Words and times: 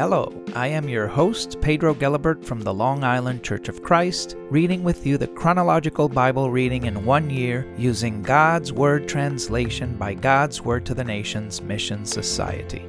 Hello, 0.00 0.32
I 0.54 0.68
am 0.68 0.88
your 0.88 1.06
host, 1.06 1.60
Pedro 1.60 1.92
Gelibert 1.92 2.42
from 2.42 2.62
the 2.62 2.72
Long 2.72 3.04
Island 3.04 3.44
Church 3.44 3.68
of 3.68 3.82
Christ, 3.82 4.34
reading 4.48 4.82
with 4.82 5.06
you 5.06 5.18
the 5.18 5.26
chronological 5.26 6.08
Bible 6.08 6.50
reading 6.50 6.86
in 6.86 7.04
one 7.04 7.28
year 7.28 7.70
using 7.76 8.22
God's 8.22 8.72
Word 8.72 9.06
translation 9.06 9.98
by 9.98 10.14
God's 10.14 10.62
Word 10.62 10.86
to 10.86 10.94
the 10.94 11.04
Nations 11.04 11.60
Mission 11.60 12.06
Society. 12.06 12.80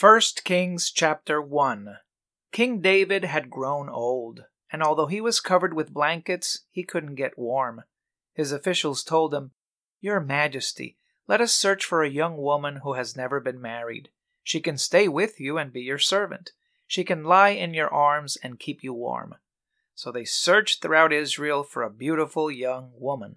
1 0.00 0.20
Kings 0.42 0.90
chapter 0.90 1.42
1 1.42 1.98
King 2.52 2.80
David 2.80 3.24
had 3.24 3.50
grown 3.50 3.90
old, 3.90 4.44
and 4.72 4.82
although 4.82 5.08
he 5.08 5.20
was 5.20 5.40
covered 5.40 5.74
with 5.74 5.92
blankets, 5.92 6.64
he 6.70 6.82
couldn't 6.82 7.16
get 7.16 7.38
warm. 7.38 7.82
His 8.32 8.50
officials 8.50 9.04
told 9.04 9.34
him, 9.34 9.50
Your 10.00 10.20
Majesty, 10.20 10.96
let 11.28 11.40
us 11.40 11.52
search 11.52 11.84
for 11.84 12.02
a 12.02 12.10
young 12.10 12.36
woman 12.36 12.76
who 12.82 12.94
has 12.94 13.16
never 13.16 13.40
been 13.40 13.60
married. 13.60 14.10
She 14.44 14.60
can 14.60 14.78
stay 14.78 15.08
with 15.08 15.40
you 15.40 15.58
and 15.58 15.72
be 15.72 15.80
your 15.80 15.98
servant. 15.98 16.52
She 16.86 17.02
can 17.02 17.24
lie 17.24 17.50
in 17.50 17.74
your 17.74 17.92
arms 17.92 18.36
and 18.42 18.60
keep 18.60 18.84
you 18.84 18.94
warm. 18.94 19.34
So 19.94 20.12
they 20.12 20.24
searched 20.24 20.80
throughout 20.80 21.12
Israel 21.12 21.64
for 21.64 21.82
a 21.82 21.90
beautiful 21.90 22.50
young 22.50 22.92
woman. 22.94 23.36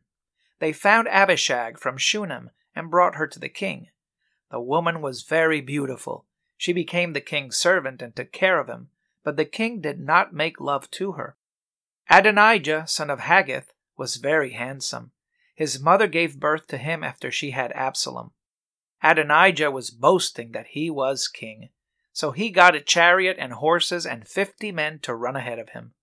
They 0.60 0.74
found 0.74 1.08
Abishag 1.08 1.80
from 1.80 1.98
Shunem 1.98 2.52
and 2.76 2.92
brought 2.92 3.16
her 3.16 3.28
to 3.28 3.40
the 3.40 3.50
king. 3.50 3.88
The 4.52 4.60
woman 4.60 5.02
was 5.02 5.24
very 5.24 5.62
beautiful. 5.62 6.26
She 6.58 6.74
became 6.74 7.14
the 7.14 7.22
king's 7.22 7.58
servant 7.58 8.02
and 8.02 8.16
took 8.16 8.32
care 8.32 8.60
of 8.60 8.68
him, 8.68 8.90
but 9.24 9.38
the 9.38 9.46
king 9.46 9.82
did 9.82 10.00
not 10.00 10.34
make 10.34 10.60
love 10.60 10.92
to 10.92 11.14
her. 11.14 11.38
Adonijah, 12.10 12.86
son 12.88 13.10
of 13.10 13.22
Haggith, 13.22 13.74
was 13.98 14.18
very 14.18 14.52
handsome. 14.52 15.12
His 15.60 15.78
mother 15.78 16.08
gave 16.08 16.40
birth 16.40 16.68
to 16.68 16.78
him 16.78 17.04
after 17.04 17.30
she 17.30 17.52
had 17.52 17.74
Absalom. 17.74 18.32
Adonijah 19.04 19.70
was 19.70 19.92
boasting 19.92 20.54
that 20.54 20.68
he 20.68 20.90
was 20.90 21.28
king, 21.28 21.68
so 22.14 22.32
he 22.32 22.50
got 22.50 22.76
a 22.76 22.80
chariot 22.80 23.36
and 23.38 23.52
horses 23.52 24.06
and 24.06 24.26
fifty 24.26 24.72
men 24.72 25.00
to 25.00 25.14
run 25.14 25.36
ahead 25.36 25.60
of 25.60 25.72
him. 25.72 25.96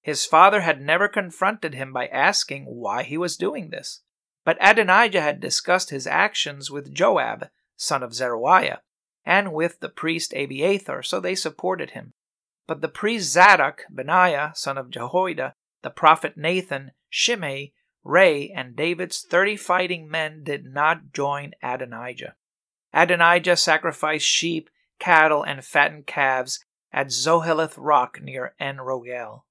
His 0.00 0.24
father 0.24 0.62
had 0.62 0.80
never 0.80 1.08
confronted 1.08 1.74
him 1.74 1.92
by 1.92 2.06
asking 2.06 2.64
why 2.64 3.02
he 3.02 3.18
was 3.18 3.36
doing 3.36 3.68
this, 3.68 4.00
but 4.46 4.56
Adonijah 4.62 5.20
had 5.20 5.40
discussed 5.40 5.90
his 5.90 6.06
actions 6.06 6.70
with 6.70 6.94
Joab, 6.94 7.50
son 7.76 8.02
of 8.02 8.14
Zeruiah, 8.14 8.80
and 9.26 9.52
with 9.52 9.80
the 9.80 9.90
priest 9.90 10.32
Abiathar, 10.32 11.02
so 11.02 11.20
they 11.20 11.34
supported 11.34 11.90
him. 11.90 12.14
But 12.66 12.80
the 12.80 12.88
priest 12.88 13.30
Zadok, 13.30 13.82
Benaiah, 13.90 14.52
son 14.54 14.78
of 14.78 14.88
Jehoiada, 14.88 15.52
the 15.82 15.90
prophet 15.90 16.38
Nathan, 16.38 16.92
Shimei, 17.10 17.74
Rei 18.04 18.48
and 18.54 18.74
David's 18.74 19.20
thirty 19.20 19.56
fighting 19.56 20.10
men 20.10 20.42
did 20.42 20.64
not 20.64 21.12
join 21.12 21.52
Adonijah. 21.62 22.34
Adonijah 22.92 23.56
sacrificed 23.56 24.26
sheep, 24.26 24.68
cattle, 24.98 25.42
and 25.42 25.64
fattened 25.64 26.06
calves 26.06 26.64
at 26.92 27.08
Zoheleth 27.08 27.74
Rock 27.76 28.20
near 28.20 28.54
En 28.58 28.78
Rogel. 28.78 29.44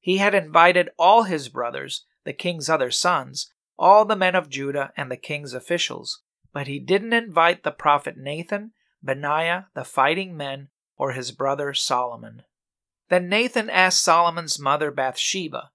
He 0.00 0.18
had 0.18 0.34
invited 0.34 0.90
all 0.98 1.22
his 1.22 1.48
brothers, 1.48 2.04
the 2.24 2.32
king's 2.32 2.68
other 2.68 2.90
sons, 2.90 3.52
all 3.78 4.04
the 4.04 4.16
men 4.16 4.34
of 4.34 4.50
Judah, 4.50 4.92
and 4.96 5.10
the 5.10 5.16
king's 5.16 5.54
officials, 5.54 6.22
but 6.52 6.66
he 6.66 6.78
didn't 6.78 7.12
invite 7.12 7.62
the 7.62 7.70
prophet 7.70 8.16
Nathan, 8.16 8.72
Benaiah, 9.02 9.68
the 9.74 9.84
fighting 9.84 10.36
men, 10.36 10.68
or 10.96 11.12
his 11.12 11.32
brother 11.32 11.72
Solomon. 11.72 12.42
Then 13.08 13.28
Nathan 13.28 13.70
asked 13.70 14.02
Solomon's 14.02 14.58
mother 14.58 14.90
Bathsheba, 14.90 15.70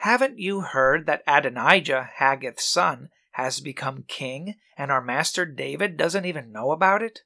haven't 0.00 0.38
you 0.38 0.62
heard 0.62 1.04
that 1.04 1.22
Adonijah, 1.26 2.08
Haggith's 2.16 2.64
son, 2.64 3.10
has 3.32 3.60
become 3.60 4.04
king, 4.08 4.54
and 4.78 4.90
our 4.90 5.02
master 5.02 5.44
David 5.44 5.98
doesn't 5.98 6.24
even 6.24 6.50
know 6.52 6.72
about 6.72 7.02
it? 7.02 7.20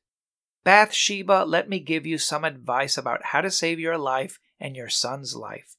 Bathsheba, 0.65 1.45
let 1.47 1.69
me 1.69 1.79
give 1.79 2.05
you 2.05 2.19
some 2.19 2.45
advice 2.45 2.99
about 2.99 3.27
how 3.27 3.43
to 3.43 3.51
save 3.51 3.79
your 3.79 3.97
life 3.97 4.41
and 4.59 4.75
your 4.75 4.89
son's 4.89 5.37
life. 5.37 5.77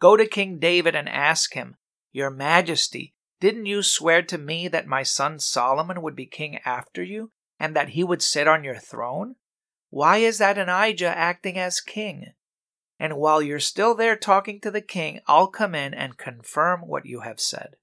Go 0.00 0.16
to 0.16 0.26
King 0.26 0.58
David 0.58 0.94
and 0.94 1.06
ask 1.06 1.52
him, 1.52 1.76
Your 2.12 2.30
Majesty, 2.30 3.14
didn't 3.38 3.66
you 3.66 3.82
swear 3.82 4.22
to 4.22 4.38
me 4.38 4.68
that 4.68 4.86
my 4.86 5.02
son 5.02 5.38
Solomon 5.38 6.00
would 6.00 6.16
be 6.16 6.26
king 6.26 6.58
after 6.64 7.02
you, 7.02 7.30
and 7.60 7.76
that 7.76 7.90
he 7.90 8.02
would 8.02 8.22
sit 8.22 8.48
on 8.48 8.64
your 8.64 8.78
throne? 8.78 9.34
Why 9.90 10.16
is 10.16 10.40
Adonijah 10.40 11.14
acting 11.14 11.58
as 11.58 11.82
king? 11.82 12.32
And 13.02 13.16
while 13.16 13.42
you're 13.42 13.58
still 13.58 13.96
there 13.96 14.14
talking 14.14 14.60
to 14.60 14.70
the 14.70 14.80
king, 14.80 15.18
I'll 15.26 15.48
come 15.48 15.74
in 15.74 15.92
and 15.92 16.16
confirm 16.16 16.82
what 16.82 17.04
you 17.04 17.22
have 17.22 17.40
said. 17.40 17.74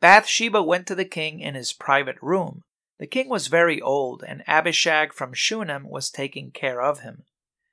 Bathsheba 0.00 0.64
went 0.64 0.88
to 0.88 0.96
the 0.96 1.04
king 1.04 1.38
in 1.38 1.54
his 1.54 1.72
private 1.72 2.16
room. 2.20 2.62
The 2.98 3.06
king 3.06 3.28
was 3.28 3.46
very 3.46 3.80
old, 3.80 4.24
and 4.26 4.42
Abishag 4.48 5.12
from 5.12 5.32
Shunem 5.32 5.88
was 5.88 6.10
taking 6.10 6.50
care 6.50 6.82
of 6.82 7.02
him. 7.02 7.22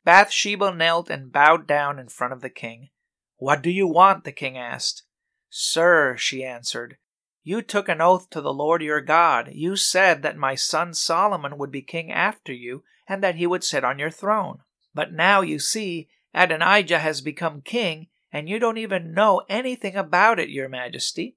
Bathsheba 0.06 0.75
knelt 0.75 1.09
and 1.09 1.31
bowed 1.31 1.66
down 1.66 1.97
in 1.97 2.07
front 2.07 2.34
of 2.34 2.41
the 2.41 2.51
king. 2.51 2.89
What 3.38 3.63
do 3.63 3.72
you 3.72 3.88
want? 3.88 4.23
the 4.23 4.31
king 4.31 4.56
asked. 4.56 5.01
Sir, 5.50 6.16
she 6.18 6.44
answered, 6.44 6.97
you 7.41 7.63
took 7.63 7.89
an 7.89 8.00
oath 8.00 8.29
to 8.29 8.41
the 8.41 8.53
Lord 8.53 8.83
your 8.83 9.01
God. 9.01 9.50
You 9.53 9.75
said 9.75 10.22
that 10.22 10.38
my 10.38 10.53
son 10.53 10.94
Solomon 10.94 11.57
would 11.57 11.72
be 11.72 11.81
king 11.81 12.12
after 12.12 12.53
you, 12.53 12.83
and 13.07 13.23
that 13.23 13.38
he 13.38 13.47
would 13.47 13.63
sit 13.63 13.83
on 13.83 13.97
your 13.97 14.12
throne. 14.12 14.59
But 14.94 15.12
now, 15.12 15.41
you 15.41 15.57
see, 15.57 16.07
Adonijah 16.34 17.00
has 17.00 17.22
become 17.22 17.62
king, 17.62 18.08
and 18.31 18.47
you 18.47 18.59
don't 18.59 18.78
even 18.78 19.14
know 19.14 19.42
anything 19.50 19.96
about 19.96 20.40
it, 20.40 20.50
your 20.50 20.69
majesty. 20.69 21.36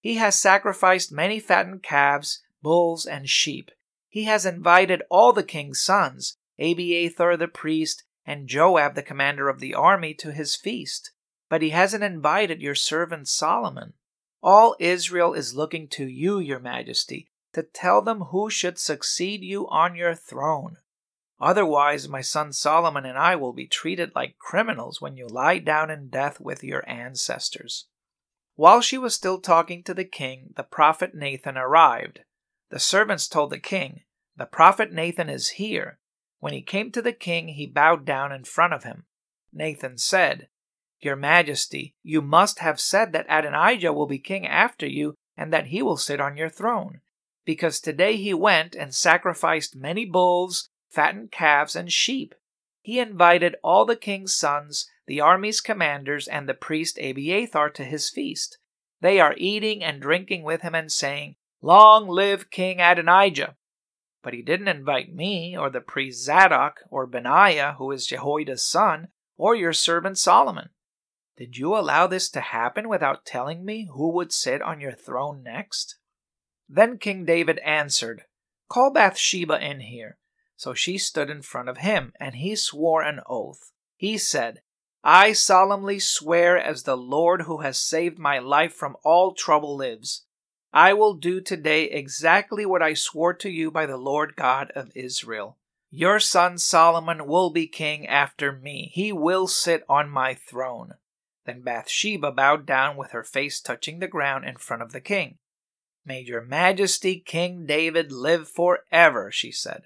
He 0.00 0.14
has 0.14 0.40
sacrificed 0.40 1.12
many 1.12 1.38
fattened 1.38 1.82
calves, 1.82 2.42
bulls, 2.62 3.04
and 3.04 3.28
sheep. 3.28 3.70
He 4.08 4.24
has 4.24 4.46
invited 4.46 5.02
all 5.10 5.32
the 5.32 5.42
king's 5.42 5.80
sons, 5.80 6.36
Abiathar 6.58 7.36
the 7.36 7.48
priest, 7.48 8.04
and 8.26 8.48
Joab 8.48 8.94
the 8.94 9.02
commander 9.02 9.48
of 9.48 9.60
the 9.60 9.74
army, 9.74 10.14
to 10.14 10.32
his 10.32 10.56
feast. 10.56 11.12
But 11.48 11.62
he 11.62 11.70
hasn't 11.70 12.04
invited 12.04 12.62
your 12.62 12.74
servant 12.74 13.28
Solomon. 13.28 13.94
All 14.42 14.74
Israel 14.78 15.34
is 15.34 15.54
looking 15.54 15.88
to 15.88 16.06
you, 16.06 16.38
your 16.38 16.60
majesty, 16.60 17.28
to 17.52 17.62
tell 17.62 18.00
them 18.00 18.20
who 18.30 18.48
should 18.48 18.78
succeed 18.78 19.42
you 19.42 19.68
on 19.68 19.94
your 19.94 20.14
throne. 20.14 20.76
Otherwise, 21.40 22.06
my 22.08 22.20
son 22.20 22.52
Solomon 22.52 23.06
and 23.06 23.16
I 23.16 23.34
will 23.34 23.54
be 23.54 23.66
treated 23.66 24.12
like 24.14 24.38
criminals 24.38 25.00
when 25.00 25.16
you 25.16 25.26
lie 25.26 25.58
down 25.58 25.90
in 25.90 26.08
death 26.08 26.38
with 26.38 26.62
your 26.62 26.86
ancestors. 26.88 27.86
While 28.56 28.82
she 28.82 28.98
was 28.98 29.14
still 29.14 29.40
talking 29.40 29.82
to 29.84 29.94
the 29.94 30.04
king, 30.04 30.52
the 30.56 30.62
prophet 30.62 31.14
Nathan 31.14 31.56
arrived. 31.56 32.20
The 32.68 32.78
servants 32.78 33.26
told 33.26 33.50
the 33.50 33.58
king, 33.58 34.02
The 34.36 34.44
prophet 34.44 34.92
Nathan 34.92 35.30
is 35.30 35.50
here. 35.50 35.98
When 36.40 36.52
he 36.52 36.60
came 36.60 36.92
to 36.92 37.00
the 37.00 37.14
king, 37.14 37.48
he 37.48 37.66
bowed 37.66 38.04
down 38.04 38.32
in 38.32 38.44
front 38.44 38.74
of 38.74 38.84
him. 38.84 39.06
Nathan 39.50 39.96
said, 39.96 40.48
Your 41.00 41.16
Majesty, 41.16 41.96
you 42.02 42.20
must 42.20 42.58
have 42.58 42.78
said 42.78 43.12
that 43.12 43.26
Adonijah 43.30 43.94
will 43.94 44.06
be 44.06 44.18
king 44.18 44.46
after 44.46 44.86
you, 44.86 45.14
and 45.38 45.50
that 45.54 45.68
he 45.68 45.80
will 45.80 45.96
sit 45.96 46.20
on 46.20 46.36
your 46.36 46.50
throne. 46.50 47.00
Because 47.46 47.80
today 47.80 48.16
he 48.16 48.34
went 48.34 48.74
and 48.74 48.94
sacrificed 48.94 49.74
many 49.74 50.04
bulls 50.04 50.68
fattened 50.90 51.30
calves, 51.30 51.76
and 51.76 51.92
sheep. 51.92 52.34
He 52.82 52.98
invited 52.98 53.56
all 53.62 53.84
the 53.84 53.96
king's 53.96 54.34
sons, 54.34 54.90
the 55.06 55.20
army's 55.20 55.60
commanders, 55.60 56.26
and 56.26 56.48
the 56.48 56.54
priest 56.54 56.98
Abiathar 56.98 57.70
to 57.70 57.84
his 57.84 58.10
feast. 58.10 58.58
They 59.00 59.20
are 59.20 59.34
eating 59.36 59.82
and 59.82 60.00
drinking 60.00 60.42
with 60.42 60.62
him 60.62 60.74
and 60.74 60.90
saying, 60.90 61.36
Long 61.62 62.08
live 62.08 62.50
King 62.50 62.80
Adonijah! 62.80 63.56
But 64.22 64.34
he 64.34 64.42
didn't 64.42 64.68
invite 64.68 65.14
me, 65.14 65.56
or 65.56 65.70
the 65.70 65.80
priest 65.80 66.24
Zadok, 66.24 66.80
or 66.90 67.06
Benaiah, 67.06 67.76
who 67.78 67.90
is 67.90 68.06
Jehoiada's 68.06 68.62
son, 68.62 69.08
or 69.36 69.54
your 69.54 69.72
servant 69.72 70.18
Solomon. 70.18 70.70
Did 71.36 71.56
you 71.56 71.74
allow 71.74 72.06
this 72.06 72.28
to 72.30 72.40
happen 72.40 72.88
without 72.88 73.24
telling 73.24 73.64
me 73.64 73.88
who 73.90 74.12
would 74.12 74.30
sit 74.32 74.60
on 74.60 74.80
your 74.80 74.92
throne 74.92 75.42
next? 75.42 75.96
Then 76.68 76.98
King 76.98 77.24
David 77.24 77.58
answered, 77.60 78.24
Call 78.68 78.92
Bathsheba 78.92 79.58
in 79.58 79.80
here. 79.80 80.18
So 80.60 80.74
she 80.74 80.98
stood 80.98 81.30
in 81.30 81.40
front 81.40 81.70
of 81.70 81.78
him, 81.78 82.12
and 82.20 82.34
he 82.34 82.54
swore 82.54 83.00
an 83.00 83.20
oath. 83.26 83.72
He 83.96 84.18
said, 84.18 84.60
I 85.02 85.32
solemnly 85.32 85.98
swear 85.98 86.58
as 86.58 86.82
the 86.82 86.98
Lord 86.98 87.44
who 87.44 87.62
has 87.62 87.78
saved 87.78 88.18
my 88.18 88.40
life 88.40 88.74
from 88.74 88.98
all 89.02 89.32
trouble 89.32 89.74
lives. 89.74 90.26
I 90.70 90.92
will 90.92 91.14
do 91.14 91.40
today 91.40 91.84
exactly 91.84 92.66
what 92.66 92.82
I 92.82 92.92
swore 92.92 93.32
to 93.36 93.48
you 93.48 93.70
by 93.70 93.86
the 93.86 93.96
Lord 93.96 94.36
God 94.36 94.70
of 94.72 94.92
Israel. 94.94 95.56
Your 95.90 96.20
son 96.20 96.58
Solomon 96.58 97.26
will 97.26 97.48
be 97.48 97.66
king 97.66 98.06
after 98.06 98.52
me. 98.52 98.90
He 98.92 99.12
will 99.12 99.46
sit 99.46 99.82
on 99.88 100.10
my 100.10 100.34
throne. 100.34 100.92
Then 101.46 101.62
Bathsheba 101.62 102.32
bowed 102.32 102.66
down 102.66 102.98
with 102.98 103.12
her 103.12 103.24
face 103.24 103.62
touching 103.62 103.98
the 103.98 104.08
ground 104.08 104.44
in 104.44 104.58
front 104.58 104.82
of 104.82 104.92
the 104.92 105.00
king. 105.00 105.38
May 106.04 106.20
your 106.20 106.42
majesty 106.42 107.18
King 107.18 107.64
David 107.64 108.12
live 108.12 108.46
forever, 108.46 109.32
she 109.32 109.50
said. 109.50 109.84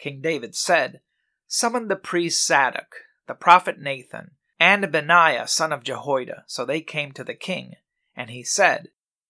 King 0.00 0.20
David 0.22 0.54
said, 0.54 1.00
Summon 1.46 1.88
the 1.88 1.96
priest 1.96 2.46
Zadok, 2.46 2.94
the 3.26 3.34
prophet 3.34 3.78
Nathan, 3.78 4.32
and 4.58 4.90
Benaiah 4.90 5.46
son 5.46 5.72
of 5.72 5.82
Jehoiada. 5.82 6.44
So 6.46 6.64
they 6.64 6.80
came 6.80 7.12
to 7.12 7.24
the 7.24 7.34
king. 7.34 7.74
And 8.16 8.30
he 8.30 8.42
said, 8.42 8.88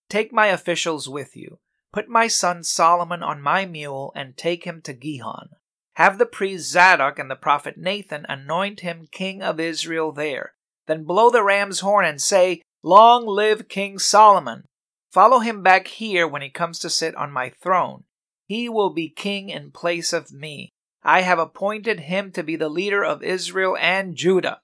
Take 0.09 0.31
my 0.31 0.47
officials 0.47 1.09
with 1.09 1.35
you. 1.35 1.59
Put 1.93 2.07
my 2.07 2.27
son 2.27 2.63
Solomon 2.63 3.21
on 3.21 3.41
my 3.41 3.65
mule 3.65 4.13
and 4.15 4.37
take 4.37 4.63
him 4.63 4.81
to 4.83 4.93
Gihon. 4.93 5.49
Have 5.95 6.17
the 6.17 6.25
priest 6.25 6.69
Zadok 6.69 7.19
and 7.19 7.29
the 7.29 7.35
prophet 7.35 7.77
Nathan 7.77 8.25
anoint 8.29 8.79
him 8.79 9.07
king 9.11 9.41
of 9.41 9.59
Israel 9.59 10.11
there. 10.11 10.53
Then 10.87 11.03
blow 11.03 11.29
the 11.29 11.43
ram's 11.43 11.81
horn 11.81 12.05
and 12.05 12.21
say, 12.21 12.61
Long 12.81 13.25
live 13.25 13.67
King 13.67 13.99
Solomon! 13.99 14.65
Follow 15.11 15.39
him 15.39 15.61
back 15.61 15.87
here 15.87 16.27
when 16.27 16.41
he 16.41 16.49
comes 16.49 16.79
to 16.79 16.89
sit 16.89 17.13
on 17.15 17.31
my 17.31 17.49
throne. 17.49 18.05
He 18.51 18.67
will 18.67 18.89
be 18.89 19.07
king 19.07 19.47
in 19.47 19.71
place 19.71 20.11
of 20.11 20.33
me. 20.33 20.73
I 21.03 21.21
have 21.21 21.39
appointed 21.39 22.01
him 22.01 22.33
to 22.33 22.43
be 22.43 22.57
the 22.57 22.67
leader 22.67 23.01
of 23.01 23.23
Israel 23.23 23.77
and 23.79 24.13
Judah. 24.13 24.59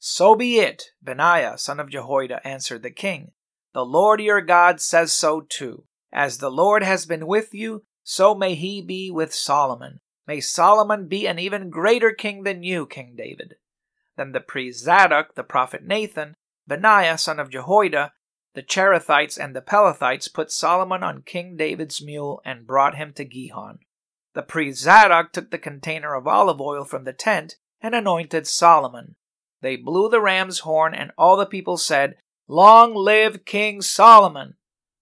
So 0.00 0.34
be 0.34 0.58
it, 0.58 0.86
Benaiah, 1.00 1.56
son 1.56 1.78
of 1.78 1.90
Jehoiada, 1.90 2.44
answered 2.44 2.82
the 2.82 2.90
king. 2.90 3.30
The 3.72 3.84
Lord 3.84 4.20
your 4.20 4.40
God 4.40 4.80
says 4.80 5.12
so 5.12 5.42
too. 5.42 5.84
As 6.12 6.38
the 6.38 6.50
Lord 6.50 6.82
has 6.82 7.06
been 7.06 7.28
with 7.28 7.54
you, 7.54 7.84
so 8.02 8.34
may 8.34 8.56
he 8.56 8.82
be 8.82 9.12
with 9.12 9.32
Solomon. 9.32 10.00
May 10.26 10.40
Solomon 10.40 11.06
be 11.06 11.28
an 11.28 11.38
even 11.38 11.70
greater 11.70 12.10
king 12.10 12.42
than 12.42 12.64
you, 12.64 12.84
King 12.84 13.14
David. 13.16 13.54
Then 14.16 14.32
the 14.32 14.40
priest 14.40 14.82
Zadok, 14.82 15.36
the 15.36 15.44
prophet 15.44 15.84
Nathan, 15.84 16.34
Benaiah, 16.66 17.16
son 17.16 17.38
of 17.38 17.50
Jehoiada, 17.50 18.12
the 18.54 18.62
Cherethites 18.62 19.38
and 19.38 19.54
the 19.54 19.62
Pelethites 19.62 20.28
put 20.28 20.50
Solomon 20.50 21.02
on 21.02 21.22
King 21.22 21.56
David's 21.56 22.02
mule 22.02 22.42
and 22.44 22.66
brought 22.66 22.96
him 22.96 23.12
to 23.14 23.24
Gihon. 23.24 23.78
The 24.34 24.42
priest 24.42 24.82
Zadok 24.82 25.32
took 25.32 25.50
the 25.50 25.58
container 25.58 26.14
of 26.14 26.26
olive 26.26 26.60
oil 26.60 26.84
from 26.84 27.04
the 27.04 27.12
tent 27.12 27.56
and 27.80 27.94
anointed 27.94 28.46
Solomon. 28.46 29.16
They 29.60 29.76
blew 29.76 30.08
the 30.08 30.20
ram's 30.20 30.60
horn, 30.60 30.94
and 30.94 31.12
all 31.18 31.36
the 31.36 31.46
people 31.46 31.76
said, 31.76 32.16
Long 32.48 32.94
live 32.94 33.44
King 33.44 33.82
Solomon! 33.82 34.54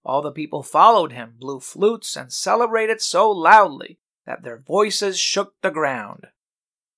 All 0.03 0.21
the 0.21 0.31
people 0.31 0.63
followed 0.63 1.11
him, 1.11 1.35
blew 1.39 1.59
flutes, 1.59 2.15
and 2.15 2.31
celebrated 2.31 3.01
so 3.01 3.29
loudly 3.29 3.99
that 4.25 4.43
their 4.43 4.57
voices 4.59 5.19
shook 5.19 5.53
the 5.61 5.71
ground. 5.71 6.27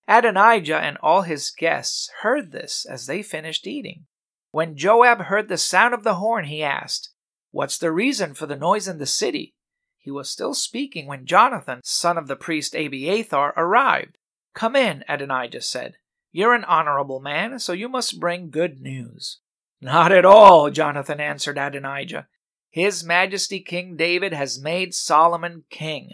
Adonijah 0.07 0.79
and 0.79 0.97
all 1.01 1.21
his 1.21 1.51
guests 1.51 2.09
heard 2.21 2.51
this 2.51 2.85
as 2.85 3.05
they 3.05 3.21
finished 3.21 3.67
eating. 3.67 4.05
When 4.51 4.75
Joab 4.75 5.23
heard 5.23 5.47
the 5.47 5.57
sound 5.57 5.93
of 5.93 6.03
the 6.03 6.15
horn, 6.15 6.45
he 6.45 6.61
asked, 6.61 7.09
What's 7.51 7.77
the 7.77 7.91
reason 7.91 8.33
for 8.33 8.45
the 8.45 8.55
noise 8.55 8.87
in 8.87 8.97
the 8.97 9.05
city? 9.05 9.55
He 9.97 10.11
was 10.11 10.29
still 10.29 10.53
speaking 10.53 11.07
when 11.07 11.25
Jonathan, 11.25 11.79
son 11.83 12.17
of 12.17 12.27
the 12.27 12.35
priest 12.35 12.75
Abiathar, 12.75 13.53
arrived. 13.55 14.17
Come 14.53 14.75
in, 14.75 15.03
Adonijah 15.07 15.61
said. 15.61 15.95
You're 16.31 16.53
an 16.53 16.63
honorable 16.63 17.19
man, 17.19 17.59
so 17.59 17.73
you 17.73 17.87
must 17.87 18.19
bring 18.19 18.49
good 18.49 18.81
news. 18.81 19.39
Not 19.81 20.11
at 20.11 20.25
all, 20.25 20.69
Jonathan 20.69 21.19
answered 21.19 21.57
Adonijah. 21.57 22.27
His 22.69 23.03
Majesty 23.03 23.59
King 23.59 23.95
David 23.97 24.33
has 24.33 24.61
made 24.61 24.93
Solomon 24.93 25.65
king. 25.69 26.11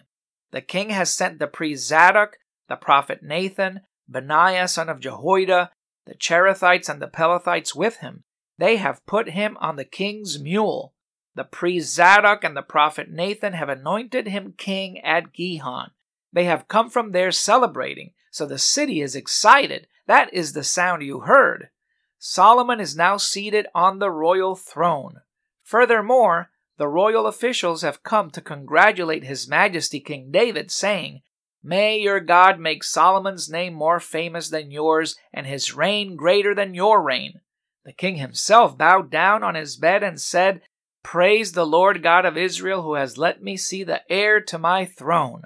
The 0.51 0.61
king 0.61 0.89
has 0.89 1.11
sent 1.11 1.39
the 1.39 1.47
priest 1.47 1.87
Zadok, 1.87 2.37
the 2.67 2.75
prophet 2.75 3.21
Nathan, 3.21 3.81
Benaiah 4.07 4.67
son 4.67 4.89
of 4.89 4.99
Jehoiada, 4.99 5.71
the 6.07 6.15
Cherethites 6.15 6.89
and 6.89 7.01
the 7.01 7.07
Pelethites 7.07 7.75
with 7.75 7.98
him. 7.98 8.24
They 8.57 8.77
have 8.77 9.06
put 9.06 9.30
him 9.30 9.57
on 9.59 9.75
the 9.75 9.86
king's 9.86 10.39
mule. 10.39 10.94
The 11.36 11.44
priest 11.44 11.94
Zadok 11.94 12.44
and 12.44 12.57
the 12.57 12.63
prophet 12.63 13.12
Nathan 13.12 13.54
have 13.54 13.69
anointed 13.69 14.27
him 14.27 14.56
king 14.57 15.00
at 15.01 15.33
Gihon. 15.33 15.92
They 16.33 16.45
have 16.45 16.68
come 16.68 16.89
from 16.89 17.12
there 17.12 17.31
celebrating, 17.31 18.13
so 18.31 18.45
the 18.45 18.57
city 18.57 19.01
is 19.01 19.15
excited 19.15 19.88
that 20.07 20.33
is 20.33 20.54
the 20.54 20.63
sound 20.63 21.04
you 21.04 21.21
heard. 21.21 21.69
Solomon 22.18 22.80
is 22.80 22.95
now 22.95 23.18
seated 23.18 23.68
on 23.75 24.00
the 24.00 24.09
royal 24.09 24.56
throne. 24.56 25.21
Furthermore, 25.63 26.50
the 26.77 26.88
royal 26.88 27.27
officials 27.27 27.81
have 27.81 28.04
come 28.04 28.31
to 28.31 28.42
congratulate 28.42 29.25
His 29.25 29.48
Majesty 29.48 30.00
King 30.00 30.31
David, 30.31 30.71
saying, 30.71 31.21
May 31.63 31.98
your 31.98 32.19
God 32.19 32.59
make 32.59 32.83
Solomon's 32.83 33.50
name 33.50 33.74
more 33.74 34.00
famous 34.00 34.50
than 34.50 34.71
yours, 34.71 35.15
and 35.33 35.45
his 35.45 35.75
reign 35.75 36.15
greater 36.15 36.54
than 36.54 36.74
your 36.74 37.01
reign. 37.01 37.42
The 37.83 37.94
king 37.94 38.18
himself 38.18 38.77
bowed 38.77 39.09
down 39.09 39.44
on 39.44 39.56
his 39.56 39.77
bed 39.77 40.04
and 40.04 40.19
said, 40.19 40.62
Praise 41.04 41.54
the 41.54 41.65
Lord 41.65 42.04
God 42.04 42.25
of 42.25 42.38
Israel, 42.38 42.83
who 42.83 42.95
has 42.95 43.18
let 43.18 43.42
me 43.42 43.56
see 43.56 43.83
the 43.83 44.01
heir 44.12 44.42
to 44.42 44.57
my 44.57 44.86
throne. 44.86 45.44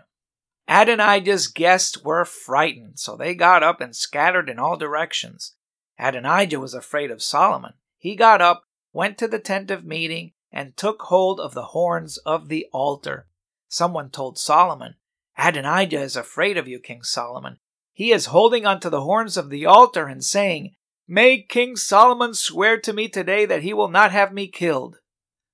Adonijah's 0.67 1.47
guests 1.47 2.03
were 2.03 2.25
frightened, 2.25 2.97
so 2.97 3.15
they 3.15 3.35
got 3.35 3.61
up 3.61 3.79
and 3.81 3.95
scattered 3.95 4.49
in 4.49 4.57
all 4.57 4.77
directions. 4.77 5.55
Adonijah 5.99 6.59
was 6.59 6.73
afraid 6.73 7.11
of 7.11 7.21
Solomon. 7.21 7.73
He 7.97 8.15
got 8.15 8.41
up, 8.41 8.63
went 8.91 9.17
to 9.19 9.27
the 9.27 9.37
tent 9.37 9.69
of 9.69 9.85
meeting, 9.85 10.31
and 10.51 10.75
took 10.75 11.03
hold 11.03 11.39
of 11.39 11.53
the 11.53 11.65
horns 11.65 12.17
of 12.19 12.47
the 12.47 12.65
altar. 12.73 13.27
Someone 13.67 14.09
told 14.09 14.37
Solomon, 14.37 14.95
Adonijah 15.43 15.99
is 15.99 16.15
afraid 16.15 16.55
of 16.55 16.67
you, 16.67 16.79
King 16.79 17.01
Solomon. 17.01 17.57
He 17.93 18.11
is 18.11 18.27
holding 18.27 18.67
onto 18.67 18.91
the 18.91 19.01
horns 19.01 19.37
of 19.37 19.49
the 19.49 19.65
altar 19.65 20.07
and 20.07 20.23
saying, 20.23 20.75
May 21.07 21.41
King 21.41 21.75
Solomon 21.75 22.35
swear 22.35 22.79
to 22.79 22.93
me 22.93 23.09
today 23.09 23.45
that 23.47 23.63
he 23.63 23.73
will 23.73 23.89
not 23.89 24.11
have 24.11 24.31
me 24.31 24.47
killed. 24.47 24.97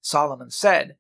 Solomon 0.01 0.51
said, 0.51 0.97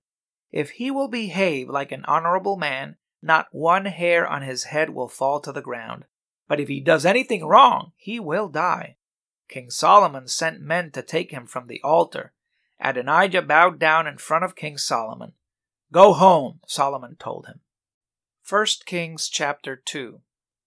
If 0.51 0.71
he 0.71 0.89
will 0.89 1.09
behave 1.09 1.69
like 1.69 1.91
an 1.91 2.05
honorable 2.05 2.55
man, 2.55 2.95
not 3.21 3.47
one 3.51 3.85
hair 3.85 4.25
on 4.25 4.41
his 4.41 4.65
head 4.65 4.91
will 4.91 5.09
fall 5.09 5.41
to 5.41 5.51
the 5.51 5.61
ground. 5.61 6.05
But 6.47 6.61
if 6.61 6.69
he 6.69 6.79
does 6.79 7.05
anything 7.05 7.45
wrong, 7.45 7.91
he 7.97 8.21
will 8.21 8.47
die. 8.47 8.95
King 9.49 9.69
Solomon 9.69 10.29
sent 10.29 10.61
men 10.61 10.91
to 10.91 11.01
take 11.01 11.31
him 11.31 11.45
from 11.45 11.67
the 11.67 11.81
altar. 11.83 12.31
Adonijah 12.79 13.41
bowed 13.41 13.79
down 13.79 14.07
in 14.07 14.17
front 14.17 14.45
of 14.45 14.55
King 14.55 14.77
Solomon. 14.77 15.33
Go 15.91 16.13
home, 16.13 16.61
Solomon 16.67 17.17
told 17.19 17.47
him. 17.47 17.59
1 18.49 18.65
Kings 18.85 19.27
chapter 19.27 19.75
2 19.75 20.21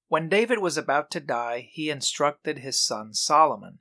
When 0.08 0.28
David 0.28 0.58
was 0.58 0.76
about 0.76 1.10
to 1.12 1.18
die, 1.20 1.70
he 1.72 1.88
instructed 1.88 2.58
his 2.58 2.78
son 2.78 3.14
Solomon 3.14 3.78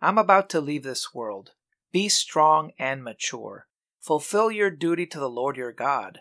I'm 0.00 0.16
about 0.16 0.48
to 0.50 0.60
leave 0.62 0.84
this 0.84 1.12
world. 1.12 1.50
Be 1.92 2.08
strong 2.08 2.72
and 2.78 3.04
mature. 3.04 3.66
Fulfill 4.00 4.50
your 4.50 4.70
duty 4.70 5.04
to 5.04 5.18
the 5.18 5.28
Lord 5.28 5.58
your 5.58 5.70
God. 5.70 6.20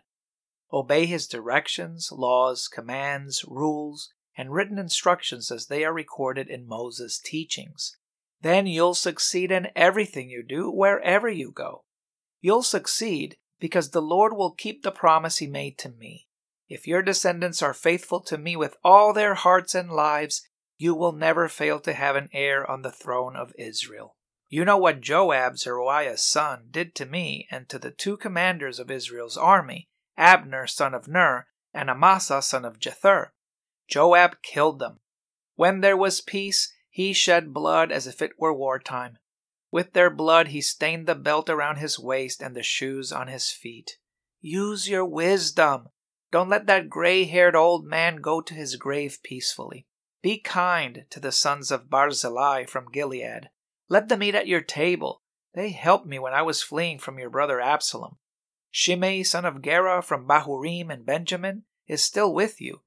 Obey 0.73 1.05
his 1.05 1.25
directions, 1.25 2.09
laws, 2.11 2.67
commands, 2.67 3.45
rules, 3.47 4.09
and 4.37 4.51
written 4.51 4.77
instructions 4.77 5.51
as 5.51 5.67
they 5.67 5.85
are 5.85 5.93
recorded 5.93 6.49
in 6.49 6.67
Moses' 6.67 7.17
teachings. 7.17 7.95
Then 8.41 8.67
you'll 8.67 8.93
succeed 8.93 9.53
in 9.53 9.69
everything 9.73 10.29
you 10.29 10.43
do, 10.43 10.69
wherever 10.69 11.29
you 11.29 11.53
go. 11.53 11.85
You'll 12.41 12.61
succeed 12.61 13.37
because 13.57 13.91
the 13.91 14.01
Lord 14.01 14.33
will 14.33 14.51
keep 14.51 14.83
the 14.83 14.91
promise 14.91 15.37
he 15.37 15.47
made 15.47 15.77
to 15.77 15.89
me. 15.89 16.27
If 16.71 16.87
your 16.87 17.01
descendants 17.01 17.61
are 17.61 17.73
faithful 17.73 18.21
to 18.21 18.37
me 18.37 18.55
with 18.55 18.77
all 18.81 19.11
their 19.11 19.33
hearts 19.33 19.75
and 19.75 19.91
lives, 19.91 20.47
you 20.77 20.95
will 20.95 21.11
never 21.11 21.49
fail 21.49 21.81
to 21.81 21.91
have 21.91 22.15
an 22.15 22.29
heir 22.31 22.65
on 22.65 22.81
the 22.81 22.93
throne 22.93 23.35
of 23.35 23.53
Israel. 23.59 24.15
You 24.47 24.63
know 24.63 24.77
what 24.77 25.01
Joab, 25.01 25.57
Zeruiah's 25.57 26.23
son, 26.23 26.69
did 26.71 26.95
to 26.95 27.05
me 27.05 27.45
and 27.51 27.67
to 27.67 27.77
the 27.77 27.91
two 27.91 28.15
commanders 28.15 28.79
of 28.79 28.89
Israel's 28.89 29.35
army 29.35 29.89
Abner 30.15 30.65
son 30.65 30.93
of 30.93 31.09
Ner, 31.09 31.47
and 31.73 31.89
Amasa 31.89 32.41
son 32.41 32.63
of 32.63 32.79
Jether. 32.79 33.31
Joab 33.89 34.41
killed 34.41 34.79
them. 34.79 35.01
When 35.55 35.81
there 35.81 35.97
was 35.97 36.21
peace, 36.21 36.71
he 36.89 37.11
shed 37.11 37.53
blood 37.53 37.91
as 37.91 38.07
if 38.07 38.21
it 38.21 38.39
were 38.39 38.53
wartime. 38.53 39.17
With 39.71 39.91
their 39.91 40.09
blood 40.09 40.47
he 40.47 40.61
stained 40.61 41.05
the 41.05 41.15
belt 41.15 41.49
around 41.49 41.79
his 41.79 41.99
waist 41.99 42.41
and 42.41 42.55
the 42.55 42.63
shoes 42.63 43.11
on 43.11 43.27
his 43.27 43.51
feet. 43.51 43.97
Use 44.39 44.87
your 44.87 45.03
wisdom. 45.03 45.89
Don't 46.31 46.49
let 46.49 46.65
that 46.67 46.89
gray 46.89 47.25
haired 47.25 47.55
old 47.55 47.85
man 47.85 48.17
go 48.17 48.39
to 48.41 48.53
his 48.53 48.77
grave 48.77 49.19
peacefully. 49.21 49.85
Be 50.21 50.37
kind 50.37 51.05
to 51.09 51.19
the 51.19 51.31
sons 51.31 51.71
of 51.71 51.89
Barzillai 51.89 52.65
from 52.65 52.91
Gilead. 52.91 53.49
Let 53.89 54.07
them 54.07 54.23
eat 54.23 54.35
at 54.35 54.47
your 54.47 54.61
table. 54.61 55.21
They 55.53 55.71
helped 55.71 56.07
me 56.07 56.19
when 56.19 56.33
I 56.33 56.41
was 56.41 56.63
fleeing 56.63 56.99
from 56.99 57.19
your 57.19 57.29
brother 57.29 57.59
Absalom. 57.59 58.17
Shimei, 58.69 59.23
son 59.23 59.43
of 59.43 59.61
Gera 59.61 60.01
from 60.01 60.25
Bahurim 60.25 60.89
and 60.89 61.05
Benjamin, 61.05 61.63
is 61.87 62.01
still 62.01 62.33
with 62.33 62.61
you. 62.61 62.81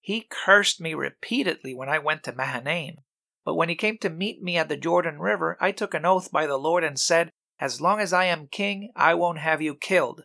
He 0.00 0.26
cursed 0.28 0.80
me 0.80 0.92
repeatedly 0.92 1.74
when 1.74 1.88
I 1.88 1.98
went 1.98 2.24
to 2.24 2.32
Mahanaim. 2.32 2.96
But 3.44 3.54
when 3.54 3.70
he 3.70 3.74
came 3.74 3.96
to 3.98 4.10
meet 4.10 4.42
me 4.42 4.58
at 4.58 4.68
the 4.68 4.76
Jordan 4.76 5.18
River, 5.18 5.56
I 5.60 5.72
took 5.72 5.94
an 5.94 6.04
oath 6.04 6.30
by 6.30 6.46
the 6.46 6.58
Lord 6.58 6.84
and 6.84 6.98
said, 6.98 7.30
As 7.58 7.80
long 7.80 8.00
as 8.00 8.12
I 8.12 8.26
am 8.26 8.48
king, 8.48 8.92
I 8.94 9.14
won't 9.14 9.38
have 9.38 9.62
you 9.62 9.74
killed. 9.74 10.24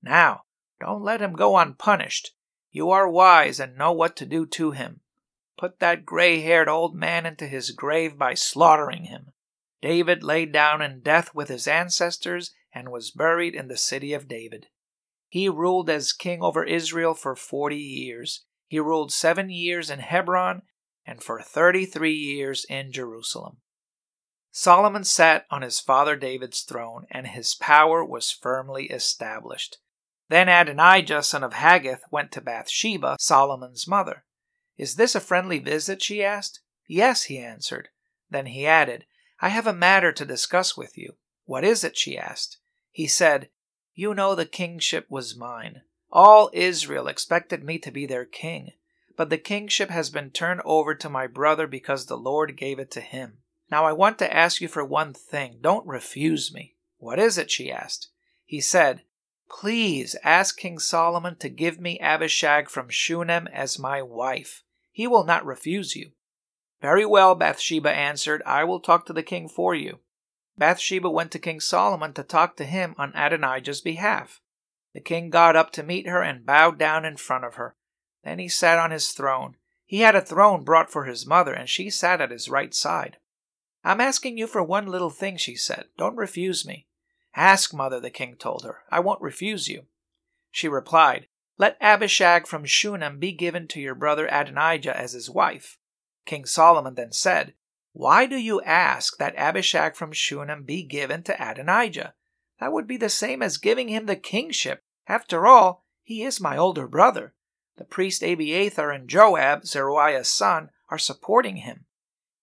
Now, 0.00 0.42
don't 0.82 1.02
let 1.02 1.22
him 1.22 1.34
go 1.34 1.56
unpunished. 1.56 2.32
You 2.70 2.90
are 2.90 3.08
wise 3.08 3.60
and 3.60 3.76
know 3.76 3.92
what 3.92 4.16
to 4.16 4.26
do 4.26 4.46
to 4.46 4.72
him. 4.72 5.00
Put 5.56 5.78
that 5.78 6.04
gray 6.04 6.40
haired 6.40 6.68
old 6.68 6.94
man 6.94 7.24
into 7.24 7.46
his 7.46 7.70
grave 7.70 8.18
by 8.18 8.34
slaughtering 8.34 9.04
him. 9.04 9.32
David 9.80 10.22
lay 10.24 10.44
down 10.44 10.82
in 10.82 11.00
death 11.00 11.34
with 11.34 11.48
his 11.48 11.68
ancestors 11.68 12.52
and 12.74 12.90
was 12.90 13.10
buried 13.10 13.54
in 13.54 13.68
the 13.68 13.76
city 13.76 14.12
of 14.12 14.26
David. 14.26 14.66
He 15.28 15.48
ruled 15.48 15.88
as 15.88 16.12
king 16.12 16.42
over 16.42 16.64
Israel 16.64 17.14
for 17.14 17.36
forty 17.36 17.76
years. 17.76 18.44
He 18.66 18.80
ruled 18.80 19.12
seven 19.12 19.50
years 19.50 19.88
in 19.88 20.00
Hebron 20.00 20.62
and 21.06 21.22
for 21.22 21.40
thirty 21.40 21.86
three 21.86 22.14
years 22.14 22.66
in 22.68 22.90
Jerusalem. 22.90 23.58
Solomon 24.50 25.04
sat 25.04 25.46
on 25.50 25.62
his 25.62 25.80
father 25.80 26.16
David's 26.16 26.62
throne, 26.62 27.06
and 27.10 27.26
his 27.26 27.54
power 27.54 28.04
was 28.04 28.30
firmly 28.30 28.86
established. 28.86 29.78
Then 30.32 30.48
Adonijah, 30.48 31.24
son 31.24 31.44
of 31.44 31.52
Haggith, 31.52 32.04
went 32.10 32.32
to 32.32 32.40
Bathsheba, 32.40 33.18
Solomon's 33.20 33.86
mother. 33.86 34.24
Is 34.78 34.94
this 34.94 35.14
a 35.14 35.20
friendly 35.20 35.58
visit? 35.58 36.02
she 36.02 36.24
asked. 36.24 36.60
Yes, 36.88 37.24
he 37.24 37.36
answered. 37.36 37.90
Then 38.30 38.46
he 38.46 38.66
added, 38.66 39.04
I 39.42 39.50
have 39.50 39.66
a 39.66 39.74
matter 39.74 40.10
to 40.10 40.24
discuss 40.24 40.74
with 40.74 40.96
you. 40.96 41.16
What 41.44 41.64
is 41.64 41.84
it? 41.84 41.98
she 41.98 42.16
asked. 42.16 42.56
He 42.90 43.06
said, 43.06 43.50
You 43.92 44.14
know 44.14 44.34
the 44.34 44.46
kingship 44.46 45.04
was 45.10 45.36
mine. 45.36 45.82
All 46.10 46.48
Israel 46.54 47.08
expected 47.08 47.62
me 47.62 47.78
to 47.80 47.90
be 47.90 48.06
their 48.06 48.24
king, 48.24 48.70
but 49.18 49.28
the 49.28 49.36
kingship 49.36 49.90
has 49.90 50.08
been 50.08 50.30
turned 50.30 50.62
over 50.64 50.94
to 50.94 51.10
my 51.10 51.26
brother 51.26 51.66
because 51.66 52.06
the 52.06 52.16
Lord 52.16 52.56
gave 52.56 52.78
it 52.78 52.90
to 52.92 53.02
him. 53.02 53.42
Now 53.70 53.84
I 53.84 53.92
want 53.92 54.18
to 54.20 54.34
ask 54.34 54.62
you 54.62 54.68
for 54.68 54.82
one 54.82 55.12
thing. 55.12 55.58
Don't 55.60 55.86
refuse 55.86 56.54
me. 56.54 56.76
What 56.96 57.18
is 57.18 57.36
it? 57.36 57.50
she 57.50 57.70
asked. 57.70 58.08
He 58.46 58.62
said, 58.62 59.02
Please 59.52 60.16
ask 60.24 60.56
King 60.56 60.78
Solomon 60.78 61.36
to 61.36 61.48
give 61.48 61.78
me 61.78 61.98
Abishag 62.00 62.68
from 62.68 62.88
Shunem 62.88 63.46
as 63.52 63.78
my 63.78 64.02
wife. 64.02 64.64
He 64.90 65.06
will 65.06 65.24
not 65.24 65.44
refuse 65.44 65.94
you. 65.94 66.12
Very 66.80 67.06
well, 67.06 67.34
Bathsheba 67.34 67.90
answered, 67.90 68.42
I 68.44 68.64
will 68.64 68.80
talk 68.80 69.06
to 69.06 69.12
the 69.12 69.22
king 69.22 69.48
for 69.48 69.74
you. 69.74 70.00
Bathsheba 70.58 71.08
went 71.08 71.30
to 71.32 71.38
King 71.38 71.60
Solomon 71.60 72.12
to 72.14 72.22
talk 72.24 72.56
to 72.56 72.64
him 72.64 72.94
on 72.98 73.14
Adonijah's 73.14 73.80
behalf. 73.80 74.40
The 74.94 75.00
king 75.00 75.30
got 75.30 75.54
up 75.54 75.70
to 75.72 75.82
meet 75.82 76.08
her 76.08 76.22
and 76.22 76.44
bowed 76.44 76.78
down 76.78 77.04
in 77.04 77.16
front 77.16 77.44
of 77.44 77.54
her. 77.54 77.76
Then 78.24 78.38
he 78.38 78.48
sat 78.48 78.78
on 78.78 78.90
his 78.90 79.12
throne. 79.12 79.56
He 79.84 80.00
had 80.00 80.16
a 80.16 80.20
throne 80.20 80.64
brought 80.64 80.90
for 80.90 81.04
his 81.04 81.26
mother, 81.26 81.52
and 81.52 81.68
she 81.68 81.88
sat 81.88 82.20
at 82.20 82.30
his 82.30 82.48
right 82.48 82.74
side. 82.74 83.18
I'm 83.84 84.00
asking 84.00 84.38
you 84.38 84.46
for 84.46 84.62
one 84.62 84.86
little 84.86 85.10
thing, 85.10 85.36
she 85.36 85.56
said. 85.56 85.86
Don't 85.96 86.16
refuse 86.16 86.66
me. 86.66 86.86
Ask, 87.34 87.72
mother, 87.72 87.98
the 87.98 88.10
king 88.10 88.36
told 88.36 88.64
her. 88.64 88.82
I 88.90 89.00
won't 89.00 89.22
refuse 89.22 89.68
you. 89.68 89.86
She 90.50 90.68
replied, 90.68 91.28
Let 91.58 91.78
Abishag 91.80 92.46
from 92.46 92.64
Shunem 92.64 93.18
be 93.18 93.32
given 93.32 93.66
to 93.68 93.80
your 93.80 93.94
brother 93.94 94.28
Adonijah 94.30 94.96
as 94.96 95.12
his 95.12 95.30
wife. 95.30 95.78
King 96.26 96.44
Solomon 96.44 96.94
then 96.94 97.12
said, 97.12 97.54
Why 97.92 98.26
do 98.26 98.36
you 98.36 98.60
ask 98.62 99.16
that 99.16 99.34
Abishag 99.36 99.96
from 99.96 100.12
Shunem 100.12 100.64
be 100.64 100.82
given 100.82 101.22
to 101.24 101.50
Adonijah? 101.50 102.14
That 102.60 102.72
would 102.72 102.86
be 102.86 102.96
the 102.96 103.08
same 103.08 103.42
as 103.42 103.56
giving 103.56 103.88
him 103.88 104.06
the 104.06 104.16
kingship. 104.16 104.84
After 105.08 105.46
all, 105.46 105.84
he 106.02 106.22
is 106.22 106.40
my 106.40 106.56
older 106.56 106.86
brother. 106.86 107.34
The 107.76 107.84
priest 107.84 108.22
Abiathar 108.22 108.90
and 108.90 109.08
Joab, 109.08 109.64
Zeruiah's 109.64 110.28
son, 110.28 110.70
are 110.90 110.98
supporting 110.98 111.56
him. 111.56 111.86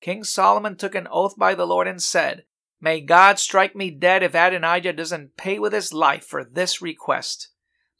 King 0.02 0.24
Solomon 0.24 0.76
took 0.76 0.96
an 0.96 1.08
oath 1.12 1.38
by 1.38 1.54
the 1.54 1.68
Lord 1.68 1.88
and 1.88 2.02
said, 2.02 2.46
May 2.82 3.02
God 3.02 3.40
strike 3.40 3.76
me 3.76 3.92
dead 3.92 4.24
if 4.24 4.34
Adonijah 4.34 4.94
doesn't 4.94 5.36
pay 5.36 5.60
with 5.60 5.74
his 5.74 5.94
life 5.94 6.26
for 6.26 6.44
this 6.44 6.82
request. 6.82 7.50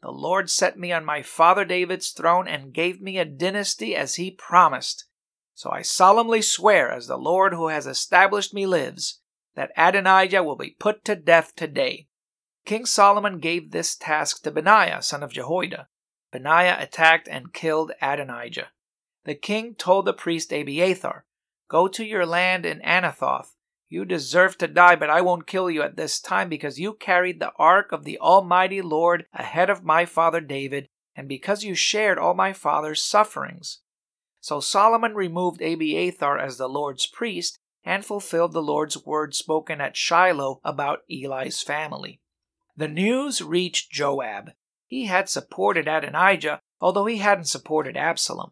The 0.02 0.12
Lord 0.12 0.50
set 0.50 0.80
me 0.80 0.94
on 0.94 1.04
my 1.04 1.22
father 1.22 1.66
David's 1.66 2.12
throne 2.12 2.48
and 2.48 2.74
gave 2.74 3.02
me 3.02 3.18
a 3.18 3.26
dynasty 3.26 3.96
as 3.96 4.16
he 4.16 4.32
promised. 4.32 5.06
So 5.54 5.70
I 5.70 5.82
solemnly 5.82 6.42
swear, 6.42 6.90
as 6.90 7.08
the 7.08 7.18
Lord 7.18 7.54
who 7.54 7.68
has 7.68 7.86
established 7.86 8.54
me 8.54 8.66
lives, 8.66 9.20
that 9.56 9.74
Adonijah 9.76 10.42
will 10.42 10.56
be 10.56 10.78
put 10.80 11.04
to 11.04 11.18
death 11.18 11.54
today. 11.58 12.08
King 12.66 12.86
Solomon 12.86 13.40
gave 13.40 13.72
this 13.72 13.96
task 13.96 14.44
to 14.44 14.52
Benaiah, 14.52 15.02
son 15.02 15.22
of 15.22 15.34
Jehoiada. 15.34 15.90
Benaiah 16.32 16.78
attacked 16.80 17.28
and 17.28 17.52
killed 17.52 17.92
Adonijah. 18.02 18.70
The 19.26 19.36
king 19.36 19.76
told 19.76 20.06
the 20.06 20.14
priest 20.14 20.54
Abiathar, 20.54 21.26
Go 21.68 21.90
to 21.90 22.06
your 22.06 22.26
land 22.26 22.66
in 22.66 22.80
Anathoth. 22.80 23.56
You 23.90 24.06
deserve 24.06 24.56
to 24.60 24.68
die, 24.68 24.96
but 24.96 25.10
I 25.10 25.22
won't 25.22 25.48
kill 25.48 25.70
you 25.70 25.82
at 25.82 25.96
this 25.98 26.20
time 26.20 26.48
because 26.48 26.80
you 26.80 26.94
carried 26.94 27.40
the 27.40 27.52
ark 27.58 27.92
of 27.92 28.04
the 28.04 28.20
Almighty 28.20 28.84
Lord 28.84 29.26
ahead 29.34 29.70
of 29.72 29.84
my 29.84 30.06
father 30.06 30.40
David, 30.42 30.88
and 31.16 31.28
because 31.28 31.64
you 31.64 31.74
shared 31.74 32.20
all 32.20 32.36
my 32.36 32.54
father's 32.54 33.04
sufferings. 33.04 33.82
So 34.42 34.60
Solomon 34.60 35.16
removed 35.16 35.62
Abiathar 35.62 36.38
as 36.38 36.58
the 36.58 36.70
Lord's 36.70 37.08
priest 37.08 37.58
and 37.84 38.06
fulfilled 38.06 38.54
the 38.54 38.62
Lord's 38.62 39.04
word 39.06 39.34
spoken 39.34 39.82
at 39.82 39.98
Shiloh 39.98 40.62
about 40.64 41.00
Eli's 41.10 41.62
family. 41.64 42.22
The 42.78 42.88
news 42.88 43.42
reached 43.42 43.92
Joab. 43.92 44.52
He 44.86 45.06
had 45.06 45.30
supported 45.30 45.88
Adonijah, 45.88 46.62
although 46.80 47.08
he 47.08 47.18
hadn't 47.18 47.46
supported 47.46 47.98
Absalom. 47.98 48.52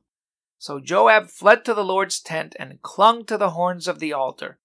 So 0.57 0.79
Joab 0.79 1.27
fled 1.27 1.63
to 1.65 1.75
the 1.75 1.85
Lord's 1.85 2.19
tent 2.19 2.55
and 2.57 2.81
clung 2.81 3.23
to 3.25 3.37
the 3.37 3.51
horns 3.51 3.87
of 3.87 3.99
the 3.99 4.13
altar. 4.13 4.59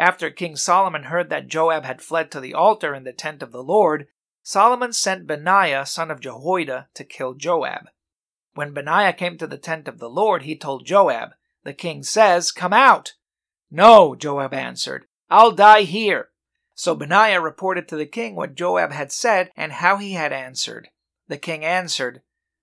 After 0.00 0.30
King 0.30 0.56
Solomon 0.56 1.02
heard 1.04 1.28
that 1.28 1.48
Joab 1.48 1.84
had 1.84 2.00
fled 2.00 2.30
to 2.30 2.40
the 2.40 2.54
altar 2.54 2.94
in 2.94 3.04
the 3.04 3.12
tent 3.12 3.42
of 3.42 3.52
the 3.52 3.62
Lord, 3.62 4.06
Solomon 4.42 4.94
sent 4.94 5.26
Benaiah, 5.26 5.84
son 5.84 6.10
of 6.10 6.20
Jehoiada, 6.20 6.88
to 6.94 7.04
kill 7.04 7.34
Joab. 7.34 7.90
When 8.54 8.72
Benaiah 8.72 9.12
came 9.12 9.36
to 9.36 9.46
the 9.46 9.58
tent 9.58 9.88
of 9.88 9.98
the 9.98 10.08
Lord, 10.08 10.44
he 10.44 10.56
told 10.56 10.86
Joab, 10.86 11.32
The 11.64 11.74
king 11.74 12.02
says, 12.02 12.50
Come 12.50 12.72
out. 12.72 13.12
No, 13.70 14.14
Joab 14.14 14.54
answered, 14.54 15.04
I'll 15.28 15.52
die 15.52 15.82
here. 15.82 16.30
So 16.74 16.94
Benaiah 16.94 17.38
reported 17.38 17.86
to 17.88 17.96
the 17.96 18.06
king 18.06 18.34
what 18.34 18.54
Joab 18.54 18.92
had 18.92 19.12
said 19.12 19.50
and 19.54 19.70
how 19.70 19.98
he 19.98 20.14
had 20.14 20.32
answered. 20.32 20.88
The 21.28 21.36
king 21.36 21.62
answered, 21.62 22.22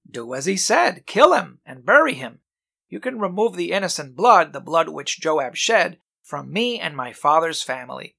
Do 0.10 0.34
as 0.34 0.48
he 0.48 0.58
said, 0.58 1.06
kill 1.06 1.36
him 1.36 1.60
and 1.68 1.86
bury 1.86 2.16
him. 2.16 2.40
You 2.90 3.00
can 3.00 3.20
remove 3.20 3.56
the 3.56 3.74
innocent 3.74 4.16
blood, 4.16 4.54
the 4.54 4.60
blood 4.60 4.90
which 4.90 5.22
Joab 5.22 5.56
shed, 5.56 6.00
from 6.28 6.52
me 6.52 6.78
and 6.78 6.94
my 6.94 7.14
father's 7.14 7.64
family. 7.64 8.18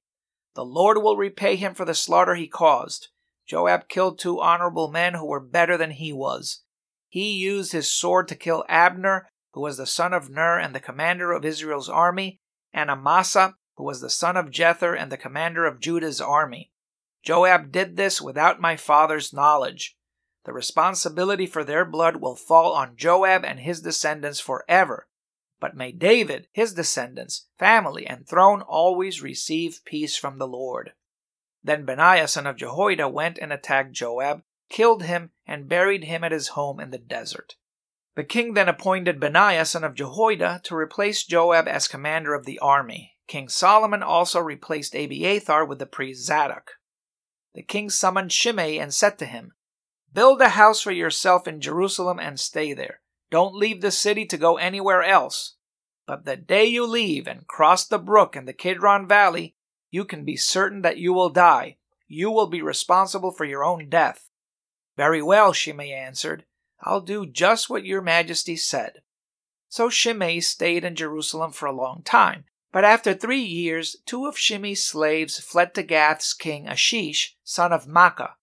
The 0.55 0.65
Lord 0.65 0.97
will 0.97 1.15
repay 1.15 1.55
him 1.55 1.75
for 1.75 1.85
the 1.85 1.93
slaughter 1.93 2.33
he 2.33 2.47
caused. 2.47 3.09
Joab 3.47 3.87
killed 3.87 4.17
two 4.17 4.41
honorable 4.41 4.89
men 4.89 5.13
who 5.13 5.27
were 5.27 5.39
better 5.39 5.77
than 5.77 5.91
he 5.91 6.11
was. 6.11 6.63
He 7.07 7.33
used 7.33 7.71
his 7.71 7.93
sword 7.93 8.27
to 8.29 8.35
kill 8.35 8.65
Abner, 8.67 9.27
who 9.53 9.61
was 9.61 9.77
the 9.77 9.85
son 9.85 10.11
of 10.11 10.27
Ner 10.27 10.57
and 10.57 10.73
the 10.73 10.79
commander 10.79 11.31
of 11.31 11.45
Israel's 11.45 11.87
army, 11.87 12.39
and 12.73 12.89
Amasa, 12.89 13.53
who 13.77 13.83
was 13.83 14.01
the 14.01 14.09
son 14.09 14.35
of 14.35 14.47
Jether 14.47 14.99
and 14.99 15.11
the 15.11 15.17
commander 15.17 15.67
of 15.67 15.79
Judah's 15.79 16.19
army. 16.19 16.71
Joab 17.23 17.71
did 17.71 17.95
this 17.95 18.19
without 18.19 18.59
my 18.59 18.75
father's 18.75 19.31
knowledge. 19.31 19.95
The 20.45 20.53
responsibility 20.53 21.45
for 21.45 21.63
their 21.63 21.85
blood 21.85 22.15
will 22.15 22.35
fall 22.35 22.73
on 22.73 22.95
Joab 22.95 23.45
and 23.45 23.59
his 23.59 23.81
descendants 23.81 24.39
forever. 24.39 25.07
But 25.59 25.75
may 25.75 25.91
David, 25.91 26.47
his 26.51 26.73
descendants, 26.73 27.47
family, 27.57 28.07
and 28.07 28.27
throne 28.27 28.61
always 28.61 29.21
receive 29.21 29.81
peace 29.85 30.15
from 30.15 30.37
the 30.37 30.47
Lord. 30.47 30.93
Then 31.63 31.85
Benaiah 31.85 32.27
son 32.27 32.47
of 32.47 32.55
Jehoiada 32.55 33.09
went 33.09 33.37
and 33.37 33.51
attacked 33.51 33.91
Joab, 33.91 34.43
killed 34.69 35.03
him, 35.03 35.31
and 35.45 35.67
buried 35.67 36.05
him 36.05 36.23
at 36.23 36.31
his 36.31 36.49
home 36.49 36.79
in 36.79 36.91
the 36.91 36.97
desert. 36.97 37.55
The 38.15 38.23
king 38.23 38.53
then 38.53 38.69
appointed 38.69 39.19
Benaiah 39.19 39.65
son 39.65 39.83
of 39.83 39.95
Jehoiada 39.95 40.61
to 40.63 40.75
replace 40.75 41.25
Joab 41.25 41.67
as 41.67 41.87
commander 41.87 42.33
of 42.33 42.45
the 42.45 42.59
army. 42.59 43.17
King 43.27 43.49
Solomon 43.49 44.01
also 44.01 44.39
replaced 44.39 44.95
Abiathar 44.95 45.65
with 45.65 45.79
the 45.79 45.85
priest 45.85 46.25
Zadok. 46.25 46.71
The 47.53 47.63
king 47.63 47.89
summoned 47.89 48.31
Shimei 48.31 48.77
and 48.77 48.93
said 48.93 49.19
to 49.19 49.25
him, 49.25 49.53
Build 50.11 50.41
a 50.41 50.49
house 50.49 50.81
for 50.81 50.91
yourself 50.91 51.47
in 51.47 51.61
Jerusalem 51.61 52.19
and 52.19 52.39
stay 52.39 52.73
there. 52.73 53.01
Don't 53.31 53.55
leave 53.55 53.81
the 53.81 53.91
city 53.91 54.25
to 54.25 54.37
go 54.37 54.57
anywhere 54.57 55.03
else. 55.03 55.55
But 56.07 56.25
the 56.25 56.35
day 56.35 56.65
you 56.65 56.87
leave 56.87 57.27
and 57.27 57.47
cross 57.47 57.85
the 57.85 57.99
brook 57.99 58.35
in 58.35 58.45
the 58.45 58.53
Kidron 58.53 59.07
Valley, 59.07 59.55
you 59.91 60.05
can 60.05 60.25
be 60.25 60.35
certain 60.35 60.81
that 60.81 60.97
you 60.97 61.13
will 61.13 61.29
die. 61.29 61.77
You 62.07 62.31
will 62.31 62.47
be 62.47 62.61
responsible 62.61 63.31
for 63.31 63.45
your 63.45 63.63
own 63.63 63.89
death. 63.89 64.29
Very 64.97 65.21
well, 65.21 65.53
Shimei 65.53 65.91
answered. 65.91 66.45
I'll 66.81 67.01
do 67.01 67.25
just 67.25 67.69
what 67.69 67.85
your 67.85 68.01
majesty 68.01 68.55
said. 68.55 69.01
So 69.67 69.89
Shimei 69.89 70.39
stayed 70.39 70.83
in 70.83 70.95
Jerusalem 70.95 71.51
for 71.51 71.67
a 71.67 71.75
long 71.75 72.01
time. 72.03 72.45
But 72.71 72.83
after 72.83 73.13
three 73.13 73.41
years, 73.41 73.97
two 74.05 74.25
of 74.25 74.37
Shimei's 74.37 74.83
slaves 74.83 75.39
fled 75.39 75.73
to 75.75 75.83
Gath's 75.83 76.33
king 76.33 76.67
Achish, 76.67 77.37
son 77.43 77.71
of 77.71 77.87
Maacah. 77.87 78.33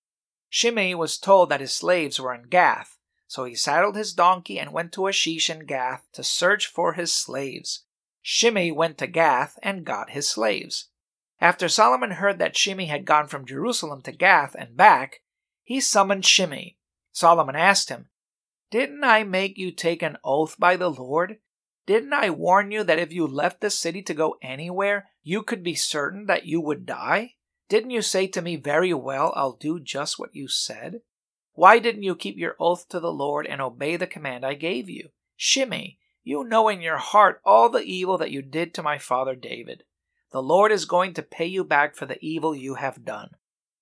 Shimei 0.48 0.94
was 0.94 1.18
told 1.18 1.48
that 1.50 1.60
his 1.60 1.72
slaves 1.72 2.20
were 2.20 2.34
in 2.34 2.48
Gath, 2.48 2.95
so 3.26 3.44
he 3.44 3.54
saddled 3.54 3.96
his 3.96 4.12
donkey 4.12 4.58
and 4.58 4.72
went 4.72 4.92
to 4.92 5.06
Achish 5.06 5.50
in 5.50 5.66
Gath 5.66 6.06
to 6.12 6.22
search 6.22 6.66
for 6.66 6.92
his 6.92 7.14
slaves. 7.14 7.84
Shimei 8.22 8.70
went 8.70 8.98
to 8.98 9.06
Gath 9.06 9.58
and 9.62 9.84
got 9.84 10.10
his 10.10 10.28
slaves. 10.28 10.88
After 11.40 11.68
Solomon 11.68 12.12
heard 12.12 12.38
that 12.38 12.56
Shimei 12.56 12.86
had 12.86 13.04
gone 13.04 13.28
from 13.28 13.46
Jerusalem 13.46 14.02
to 14.02 14.12
Gath 14.12 14.54
and 14.58 14.76
back, 14.76 15.22
he 15.62 15.80
summoned 15.80 16.24
Shimei. 16.24 16.76
Solomon 17.12 17.56
asked 17.56 17.88
him, 17.88 18.08
Didn't 18.70 19.04
I 19.04 19.24
make 19.24 19.58
you 19.58 19.70
take 19.70 20.02
an 20.02 20.16
oath 20.24 20.56
by 20.58 20.76
the 20.76 20.90
Lord? 20.90 21.38
Didn't 21.86 22.12
I 22.12 22.30
warn 22.30 22.70
you 22.70 22.82
that 22.84 22.98
if 22.98 23.12
you 23.12 23.26
left 23.26 23.60
the 23.60 23.70
city 23.70 24.02
to 24.02 24.14
go 24.14 24.36
anywhere, 24.42 25.08
you 25.22 25.42
could 25.42 25.62
be 25.62 25.74
certain 25.74 26.26
that 26.26 26.46
you 26.46 26.60
would 26.60 26.86
die? 26.86 27.34
Didn't 27.68 27.90
you 27.90 28.02
say 28.02 28.26
to 28.28 28.42
me, 28.42 28.56
Very 28.56 28.94
well, 28.94 29.32
I'll 29.36 29.56
do 29.56 29.78
just 29.78 30.18
what 30.18 30.34
you 30.34 30.48
said? 30.48 31.00
Why 31.56 31.78
didn't 31.78 32.02
you 32.02 32.14
keep 32.14 32.36
your 32.36 32.54
oath 32.60 32.86
to 32.90 33.00
the 33.00 33.10
Lord 33.10 33.46
and 33.46 33.62
obey 33.62 33.96
the 33.96 34.06
command 34.06 34.44
I 34.44 34.52
gave 34.52 34.90
you? 34.90 35.08
Shimei, 35.36 35.96
you 36.22 36.44
know 36.44 36.68
in 36.68 36.82
your 36.82 36.98
heart 36.98 37.40
all 37.46 37.70
the 37.70 37.82
evil 37.82 38.18
that 38.18 38.30
you 38.30 38.42
did 38.42 38.74
to 38.74 38.82
my 38.82 38.98
father 38.98 39.34
David. 39.34 39.84
The 40.32 40.42
Lord 40.42 40.70
is 40.70 40.84
going 40.84 41.14
to 41.14 41.22
pay 41.22 41.46
you 41.46 41.64
back 41.64 41.96
for 41.96 42.04
the 42.04 42.18
evil 42.20 42.54
you 42.54 42.74
have 42.74 43.06
done. 43.06 43.30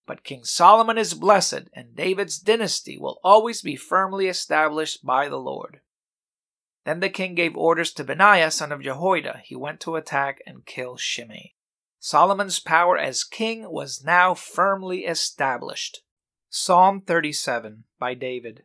But 0.07 0.23
King 0.23 0.45
Solomon 0.45 0.97
is 0.97 1.15
blessed, 1.15 1.63
and 1.73 1.97
David's 1.97 2.39
dynasty 2.39 2.97
will 2.97 3.19
always 3.25 3.61
be 3.61 3.75
firmly 3.75 4.29
established 4.29 5.05
by 5.05 5.29
the 5.29 5.41
Lord. 5.41 5.81
Then 6.85 7.01
the 7.01 7.09
king 7.09 7.35
gave 7.35 7.57
orders 7.57 7.93
to 7.95 8.05
Benaiah, 8.05 8.53
son 8.53 8.71
of 8.71 8.83
Jehoiada. 8.83 9.41
He 9.43 9.57
went 9.57 9.81
to 9.81 9.97
attack 9.97 10.39
and 10.47 10.65
kill 10.65 10.97
Shimei. 10.97 11.55
Solomon's 11.99 12.61
power 12.61 12.97
as 12.97 13.25
king 13.25 13.69
was 13.69 14.05
now 14.05 14.33
firmly 14.35 15.07
established. 15.07 16.04
Psalm 16.57 17.01
37 17.01 17.83
by 17.99 18.15
David. 18.15 18.63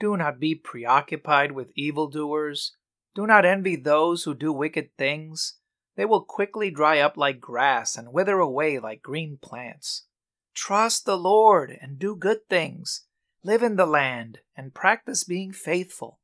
Do 0.00 0.16
not 0.16 0.40
be 0.40 0.54
preoccupied 0.54 1.52
with 1.52 1.70
evildoers. 1.76 2.74
Do 3.14 3.26
not 3.26 3.44
envy 3.44 3.76
those 3.76 4.24
who 4.24 4.34
do 4.34 4.50
wicked 4.50 4.96
things. 4.96 5.58
They 5.94 6.06
will 6.06 6.24
quickly 6.24 6.70
dry 6.70 7.00
up 7.00 7.18
like 7.18 7.38
grass 7.38 7.98
and 7.98 8.14
wither 8.14 8.38
away 8.38 8.78
like 8.78 9.02
green 9.02 9.36
plants. 9.42 10.06
Trust 10.54 11.04
the 11.04 11.18
Lord 11.18 11.76
and 11.82 11.98
do 11.98 12.16
good 12.16 12.48
things. 12.48 13.02
Live 13.44 13.62
in 13.62 13.76
the 13.76 13.84
land 13.84 14.38
and 14.56 14.72
practice 14.72 15.22
being 15.22 15.52
faithful. 15.52 16.18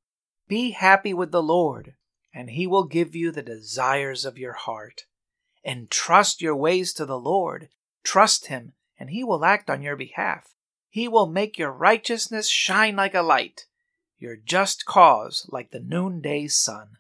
Be 0.49 0.71
happy 0.71 1.13
with 1.13 1.33
the 1.33 1.43
Lord, 1.43 1.97
and 2.33 2.49
He 2.49 2.67
will 2.67 2.85
give 2.85 3.15
you 3.15 3.31
the 3.31 3.43
desires 3.43 4.25
of 4.25 4.39
your 4.39 4.55
heart. 4.55 5.03
Entrust 5.63 6.41
your 6.41 6.57
ways 6.57 6.95
to 6.95 7.05
the 7.05 7.21
Lord. 7.21 7.69
Trust 8.03 8.47
Him, 8.47 8.73
and 8.99 9.11
He 9.11 9.23
will 9.23 9.45
act 9.45 9.69
on 9.69 9.83
your 9.83 9.95
behalf. 9.95 10.55
He 10.89 11.09
will 11.09 11.27
make 11.27 11.59
your 11.59 11.73
righteousness 11.73 12.49
shine 12.49 12.97
like 12.97 13.15
a 13.15 13.23
light, 13.23 13.67
your 14.19 14.37
just 14.37 14.85
cause 14.85 15.47
like 15.51 15.71
the 15.71 15.81
noonday 15.81 16.49
sun. 16.49 16.99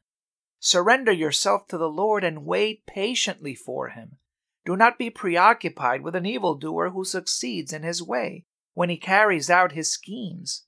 Surrender 0.60 1.12
yourself 1.12 1.66
to 1.68 1.78
the 1.78 1.88
Lord 1.88 2.24
and 2.24 2.44
wait 2.44 2.86
patiently 2.86 3.54
for 3.54 3.88
Him. 3.88 4.18
Do 4.68 4.76
not 4.76 4.98
be 4.98 5.08
preoccupied 5.08 6.02
with 6.02 6.14
an 6.14 6.26
evildoer 6.26 6.90
who 6.90 7.02
succeeds 7.02 7.72
in 7.72 7.82
his 7.82 8.02
way 8.02 8.44
when 8.74 8.90
he 8.90 8.98
carries 8.98 9.48
out 9.48 9.72
his 9.72 9.90
schemes. 9.90 10.66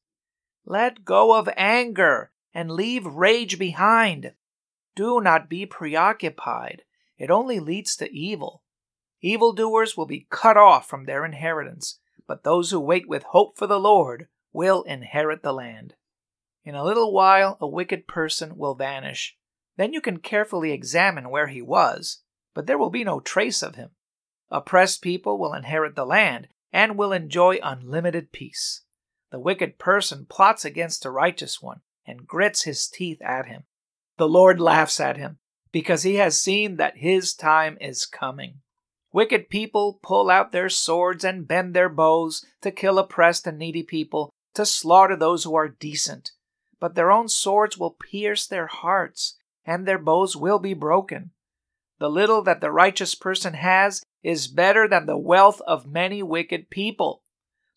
Let 0.64 1.04
go 1.04 1.36
of 1.36 1.50
anger 1.54 2.32
and 2.54 2.70
leave 2.70 3.04
rage 3.04 3.58
behind. 3.58 4.32
Do 4.96 5.20
not 5.20 5.50
be 5.50 5.66
preoccupied. 5.66 6.84
It 7.18 7.30
only 7.30 7.60
leads 7.60 7.94
to 7.96 8.10
evil. 8.10 8.62
Evildoers 9.20 9.98
will 9.98 10.06
be 10.06 10.26
cut 10.30 10.56
off 10.56 10.88
from 10.88 11.04
their 11.04 11.26
inheritance, 11.26 11.99
but 12.30 12.44
those 12.44 12.70
who 12.70 12.78
wait 12.78 13.08
with 13.08 13.24
hope 13.24 13.58
for 13.58 13.66
the 13.66 13.80
Lord 13.80 14.28
will 14.52 14.84
inherit 14.84 15.42
the 15.42 15.52
land. 15.52 15.94
In 16.64 16.76
a 16.76 16.84
little 16.84 17.12
while, 17.12 17.58
a 17.60 17.66
wicked 17.66 18.06
person 18.06 18.56
will 18.56 18.76
vanish. 18.76 19.36
Then 19.76 19.92
you 19.92 20.00
can 20.00 20.20
carefully 20.20 20.70
examine 20.70 21.28
where 21.28 21.48
he 21.48 21.60
was, 21.60 22.22
but 22.54 22.68
there 22.68 22.78
will 22.78 22.88
be 22.88 23.02
no 23.02 23.18
trace 23.18 23.64
of 23.64 23.74
him. 23.74 23.90
Oppressed 24.48 25.02
people 25.02 25.38
will 25.40 25.52
inherit 25.54 25.96
the 25.96 26.06
land 26.06 26.46
and 26.72 26.96
will 26.96 27.12
enjoy 27.12 27.58
unlimited 27.64 28.30
peace. 28.30 28.82
The 29.32 29.40
wicked 29.40 29.76
person 29.76 30.24
plots 30.30 30.64
against 30.64 31.02
the 31.02 31.10
righteous 31.10 31.60
one 31.60 31.80
and 32.06 32.28
grits 32.28 32.62
his 32.62 32.86
teeth 32.86 33.20
at 33.22 33.46
him. 33.46 33.64
The 34.18 34.28
Lord 34.28 34.60
laughs 34.60 35.00
at 35.00 35.16
him 35.16 35.40
because 35.72 36.04
he 36.04 36.14
has 36.14 36.40
seen 36.40 36.76
that 36.76 36.98
his 36.98 37.34
time 37.34 37.76
is 37.80 38.06
coming. 38.06 38.60
Wicked 39.12 39.48
people 39.48 39.98
pull 40.02 40.30
out 40.30 40.52
their 40.52 40.68
swords 40.68 41.24
and 41.24 41.48
bend 41.48 41.74
their 41.74 41.88
bows 41.88 42.44
to 42.62 42.70
kill 42.70 42.98
oppressed 42.98 43.46
and 43.46 43.58
needy 43.58 43.82
people, 43.82 44.30
to 44.54 44.64
slaughter 44.64 45.16
those 45.16 45.44
who 45.44 45.54
are 45.54 45.68
decent. 45.68 46.30
But 46.78 46.94
their 46.94 47.10
own 47.10 47.28
swords 47.28 47.76
will 47.76 47.90
pierce 47.90 48.46
their 48.46 48.68
hearts, 48.68 49.36
and 49.64 49.86
their 49.86 49.98
bows 49.98 50.36
will 50.36 50.58
be 50.58 50.74
broken. 50.74 51.32
The 51.98 52.08
little 52.08 52.42
that 52.42 52.60
the 52.60 52.70
righteous 52.70 53.14
person 53.14 53.54
has 53.54 54.02
is 54.22 54.46
better 54.46 54.88
than 54.88 55.06
the 55.06 55.18
wealth 55.18 55.60
of 55.66 55.86
many 55.86 56.22
wicked 56.22 56.70
people. 56.70 57.22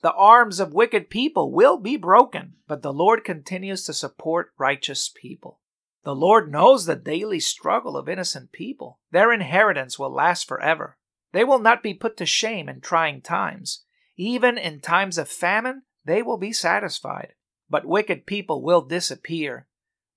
The 0.02 0.14
arms 0.14 0.60
of 0.60 0.74
wicked 0.74 1.10
people 1.10 1.52
will 1.52 1.78
be 1.78 1.98
broken, 1.98 2.56
but 2.68 2.82
the 2.82 2.94
Lord 2.94 3.24
continues 3.24 3.86
to 3.86 3.94
support 3.94 4.52
righteous 4.58 5.10
people. 5.14 5.60
The 6.04 6.16
Lord 6.16 6.52
knows 6.52 6.86
the 6.86 6.96
daily 6.96 7.40
struggle 7.40 7.98
of 7.98 8.10
innocent 8.10 8.52
people. 8.52 9.00
Their 9.12 9.32
inheritance 9.32 9.98
will 9.98 10.14
last 10.14 10.48
forever. 10.48 10.98
They 11.34 11.44
will 11.44 11.60
not 11.60 11.84
be 11.84 11.94
put 11.94 12.16
to 12.18 12.26
shame 12.26 12.70
in 12.70 12.80
trying 12.80 13.22
times. 13.22 13.84
Even 14.16 14.58
in 14.58 14.80
times 14.80 15.18
of 15.18 15.28
famine, 15.28 15.82
they 16.06 16.22
will 16.22 16.38
be 16.38 16.54
satisfied. 16.54 17.34
But 17.70 17.86
wicked 17.86 18.26
people 18.26 18.62
will 18.62 18.82
disappear. 18.82 19.68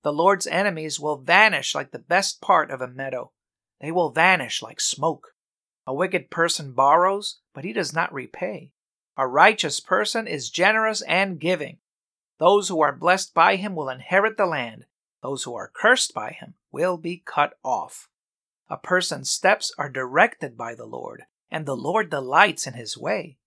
The 0.03 0.13
Lord's 0.13 0.47
enemies 0.47 0.99
will 0.99 1.17
vanish 1.17 1.73
like 1.73 1.91
the 1.91 1.99
best 1.99 2.39
part 2.39 2.71
of 2.71 2.81
a 2.81 2.87
meadow. 2.87 3.31
They 3.81 3.91
will 3.91 4.11
vanish 4.11 4.61
like 4.61 4.79
smoke. 4.79 5.33
A 5.87 5.93
wicked 5.93 6.29
person 6.29 6.73
borrows, 6.73 7.39
but 7.53 7.63
he 7.63 7.73
does 7.73 7.93
not 7.93 8.13
repay. 8.13 8.71
A 9.17 9.27
righteous 9.27 9.79
person 9.79 10.27
is 10.27 10.51
generous 10.51 11.01
and 11.01 11.39
giving. 11.39 11.79
Those 12.37 12.69
who 12.69 12.81
are 12.81 12.95
blessed 12.95 13.33
by 13.33 13.55
him 13.55 13.73
will 13.73 13.89
inherit 13.89 14.37
the 14.37 14.45
land. 14.45 14.85
Those 15.23 15.43
who 15.43 15.55
are 15.55 15.71
cursed 15.73 16.13
by 16.13 16.31
him 16.31 16.53
will 16.71 16.97
be 16.97 17.23
cut 17.25 17.57
off. 17.63 18.07
A 18.69 18.77
person's 18.77 19.29
steps 19.29 19.71
are 19.77 19.89
directed 19.89 20.57
by 20.57 20.75
the 20.75 20.85
Lord, 20.85 21.23
and 21.49 21.65
the 21.65 21.77
Lord 21.77 22.09
delights 22.09 22.67
in 22.67 22.73
his 22.73 22.97
way. 22.97 23.37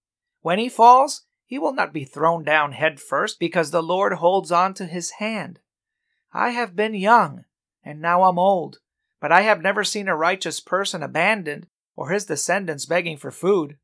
When 0.40 0.58
he 0.58 0.68
falls, 0.68 1.26
he 1.44 1.58
will 1.58 1.74
not 1.74 1.92
be 1.92 2.04
thrown 2.04 2.44
down 2.44 2.72
head 2.72 3.00
first 3.00 3.38
because 3.38 3.70
the 3.70 3.82
Lord 3.82 4.14
holds 4.14 4.52
on 4.52 4.72
to 4.74 4.86
his 4.86 5.10
hand. 5.18 5.58
I 6.32 6.50
have 6.50 6.76
been 6.76 6.94
young, 6.94 7.44
and 7.84 8.00
now 8.00 8.22
I'm 8.22 8.38
old, 8.38 8.78
but 9.20 9.32
I 9.32 9.42
have 9.42 9.60
never 9.60 9.84
seen 9.84 10.08
a 10.08 10.16
righteous 10.16 10.60
person 10.60 11.02
abandoned 11.02 11.66
or 11.96 12.10
his 12.10 12.24
descendants 12.24 12.86
begging 12.86 13.16
for 13.16 13.30
food. 13.30 13.76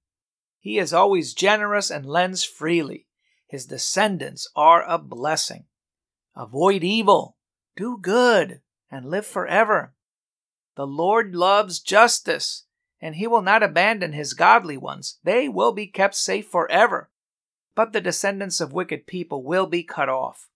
He 0.60 0.78
is 0.78 0.92
always 0.92 1.34
generous 1.34 1.90
and 1.90 2.06
lends 2.06 2.44
freely. 2.44 3.08
His 3.46 3.66
descendants 3.66 4.48
are 4.56 4.82
a 4.88 4.96
blessing. 4.96 5.64
Avoid 6.34 6.82
evil, 6.82 7.36
do 7.76 7.98
good, 8.00 8.60
and 8.90 9.10
live 9.10 9.26
forever. 9.26 9.92
The 10.76 10.86
Lord 10.86 11.34
loves 11.34 11.80
justice, 11.80 12.66
and 13.00 13.16
he 13.16 13.26
will 13.26 13.42
not 13.42 13.62
abandon 13.62 14.12
his 14.12 14.34
godly 14.34 14.76
ones. 14.76 15.18
They 15.24 15.48
will 15.48 15.72
be 15.72 15.86
kept 15.86 16.14
safe 16.14 16.46
forever. 16.48 17.10
But 17.74 17.92
the 17.92 18.00
descendants 18.00 18.60
of 18.60 18.72
wicked 18.72 19.06
people 19.06 19.42
will 19.42 19.66
be 19.66 19.82
cut 19.82 20.08
off. 20.08 20.48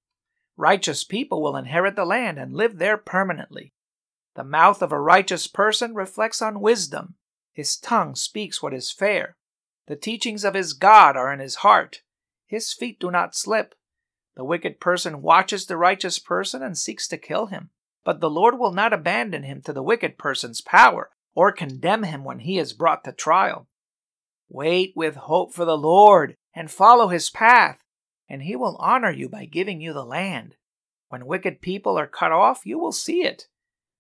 Righteous 0.56 1.04
people 1.04 1.42
will 1.42 1.56
inherit 1.56 1.96
the 1.96 2.04
land 2.04 2.38
and 2.38 2.54
live 2.54 2.78
there 2.78 2.98
permanently. 2.98 3.72
The 4.37 4.44
mouth 4.44 4.83
of 4.83 4.92
a 4.92 5.00
righteous 5.00 5.46
person 5.46 5.94
reflects 5.94 6.42
on 6.42 6.61
wisdom. 6.61 7.14
His 7.52 7.76
tongue 7.76 8.14
speaks 8.14 8.62
what 8.62 8.74
is 8.74 8.92
fair. 8.92 9.37
The 9.87 9.96
teachings 9.96 10.44
of 10.44 10.54
his 10.54 10.74
God 10.74 11.16
are 11.16 11.33
in 11.33 11.40
his 11.40 11.56
heart. 11.56 12.02
His 12.46 12.72
feet 12.72 13.00
do 13.00 13.11
not 13.11 13.35
slip. 13.35 13.74
The 14.37 14.44
wicked 14.44 14.80
person 14.80 15.22
watches 15.22 15.66
the 15.66 15.76
righteous 15.76 16.18
person 16.18 16.62
and 16.62 16.76
seeks 16.76 17.09
to 17.09 17.18
kill 17.18 17.46
him. 17.46 17.70
But 18.04 18.20
the 18.20 18.30
Lord 18.30 18.58
will 18.58 18.72
not 18.72 18.92
abandon 18.92 19.42
him 19.42 19.60
to 19.62 19.72
the 19.72 19.82
wicked 19.82 20.18
person's 20.18 20.60
power 20.60 21.10
or 21.34 21.52
condemn 21.52 22.04
him 22.04 22.24
when 22.24 22.40
he 22.40 22.58
is 22.58 22.72
brought 22.72 23.04
to 23.04 23.12
trial. 23.12 23.68
Wait 24.48 24.92
with 24.96 25.14
hope 25.16 25.52
for 25.52 25.64
the 25.64 25.78
Lord 25.78 26.34
and 26.54 26.70
follow 26.70 27.08
his 27.08 27.30
path, 27.30 27.84
and 28.28 28.42
he 28.42 28.56
will 28.56 28.76
honor 28.80 29.10
you 29.10 29.28
by 29.28 29.44
giving 29.44 29.80
you 29.80 29.92
the 29.92 30.04
land. 30.04 30.56
When 31.08 31.26
wicked 31.26 31.60
people 31.60 31.98
are 31.98 32.06
cut 32.06 32.32
off, 32.32 32.64
you 32.64 32.78
will 32.78 32.92
see 32.92 33.22
it. 33.22 33.48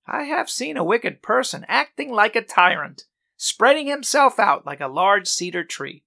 I 0.06 0.24
have 0.24 0.50
seen 0.50 0.76
a 0.76 0.84
wicked 0.84 1.22
person 1.22 1.64
acting 1.68 2.12
like 2.12 2.34
a 2.34 2.42
tyrant 2.42 3.04
spreading 3.36 3.86
himself 3.86 4.38
out 4.38 4.66
like 4.66 4.80
a 4.80 4.86
large 4.86 5.26
cedar 5.26 5.64
tree. 5.64 6.04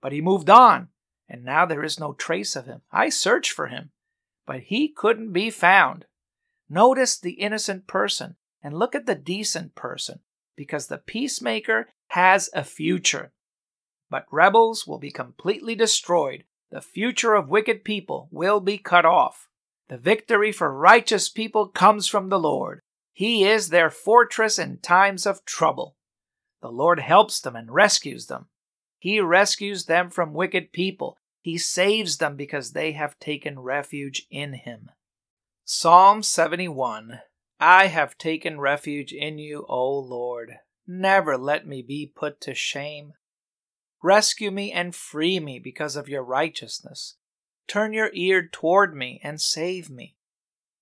But 0.00 0.12
he 0.12 0.20
moved 0.20 0.48
on, 0.48 0.88
and 1.28 1.44
now 1.44 1.66
there 1.66 1.82
is 1.82 1.98
no 1.98 2.12
trace 2.12 2.54
of 2.54 2.66
him. 2.66 2.82
I 2.92 3.08
searched 3.08 3.50
for 3.50 3.66
him, 3.66 3.90
but 4.46 4.60
he 4.60 4.88
couldn't 4.88 5.32
be 5.32 5.50
found. 5.50 6.06
Notice 6.72 7.18
the 7.18 7.32
innocent 7.32 7.88
person 7.88 8.36
and 8.62 8.72
look 8.72 8.94
at 8.94 9.06
the 9.06 9.16
decent 9.16 9.74
person, 9.74 10.20
because 10.56 10.86
the 10.86 10.98
peacemaker 10.98 11.88
has 12.08 12.48
a 12.54 12.62
future. 12.62 13.32
But 14.08 14.26
rebels 14.30 14.86
will 14.86 14.98
be 14.98 15.10
completely 15.10 15.74
destroyed. 15.74 16.44
The 16.70 16.80
future 16.80 17.34
of 17.34 17.48
wicked 17.48 17.82
people 17.82 18.28
will 18.30 18.60
be 18.60 18.78
cut 18.78 19.04
off. 19.04 19.48
The 19.88 19.98
victory 19.98 20.52
for 20.52 20.72
righteous 20.72 21.28
people 21.28 21.66
comes 21.66 22.06
from 22.06 22.28
the 22.28 22.38
Lord. 22.38 22.80
He 23.12 23.44
is 23.44 23.70
their 23.70 23.90
fortress 23.90 24.56
in 24.56 24.78
times 24.78 25.26
of 25.26 25.44
trouble. 25.44 25.96
The 26.62 26.70
Lord 26.70 27.00
helps 27.00 27.40
them 27.40 27.56
and 27.56 27.72
rescues 27.72 28.26
them. 28.26 28.46
He 29.00 29.18
rescues 29.20 29.86
them 29.86 30.10
from 30.10 30.34
wicked 30.34 30.72
people. 30.72 31.16
He 31.40 31.58
saves 31.58 32.18
them 32.18 32.36
because 32.36 32.72
they 32.72 32.92
have 32.92 33.18
taken 33.18 33.58
refuge 33.58 34.26
in 34.30 34.52
Him. 34.52 34.90
Psalm 35.72 36.20
71 36.20 37.20
I 37.60 37.86
have 37.86 38.18
taken 38.18 38.58
refuge 38.58 39.12
in 39.12 39.38
you, 39.38 39.64
O 39.68 40.00
Lord. 40.00 40.54
Never 40.84 41.38
let 41.38 41.64
me 41.64 41.80
be 41.80 42.12
put 42.12 42.40
to 42.40 42.56
shame. 42.56 43.12
Rescue 44.02 44.50
me 44.50 44.72
and 44.72 44.96
free 44.96 45.38
me 45.38 45.60
because 45.60 45.94
of 45.94 46.08
your 46.08 46.24
righteousness. 46.24 47.18
Turn 47.68 47.92
your 47.92 48.10
ear 48.14 48.48
toward 48.50 48.96
me 48.96 49.20
and 49.22 49.40
save 49.40 49.88
me. 49.88 50.16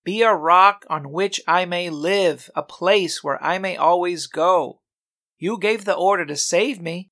Be 0.05 0.23
a 0.23 0.33
rock 0.33 0.87
on 0.89 1.13
which 1.13 1.39
I 1.47 1.67
may 1.67 1.91
live, 1.91 2.49
a 2.57 2.63
place 2.63 3.23
where 3.23 3.41
I 3.45 3.59
may 3.59 3.77
always 3.77 4.27
go. 4.27 4.81
You 5.37 5.59
gave 5.59 5.85
the 5.85 5.93
order 5.93 6.25
to 6.25 6.37
save 6.37 6.81
me. 6.81 7.11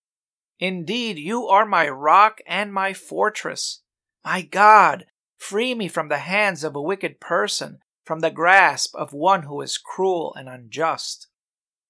Indeed, 0.58 1.18
you 1.18 1.46
are 1.46 1.66
my 1.66 1.90
rock 1.90 2.38
and 2.46 2.72
my 2.72 2.94
fortress. 2.94 3.82
My 4.24 4.40
God, 4.40 5.04
free 5.48 5.76
me 5.76 5.86
from 5.86 6.08
the 6.08 6.18
hands 6.18 6.64
of 6.64 6.74
a 6.74 6.82
wicked 6.82 7.20
person, 7.20 7.78
from 8.04 8.18
the 8.18 8.32
grasp 8.32 8.96
of 8.96 9.12
one 9.12 9.44
who 9.44 9.60
is 9.60 9.78
cruel 9.78 10.34
and 10.34 10.48
unjust. 10.48 11.28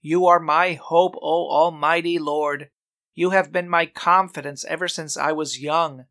You 0.03 0.27
are 0.27 0.39
my 0.39 0.75
hope, 0.75 1.15
O 1.23 1.49
Almighty 1.49 2.19
Lord. 2.19 2.69
You 3.15 3.31
have 3.31 3.53
been 3.53 3.67
my 3.67 3.87
confidence 3.87 4.67
ever 4.67 4.89
since 4.89 5.17
I 5.17 5.33
was 5.33 5.59
young. 5.59 6.05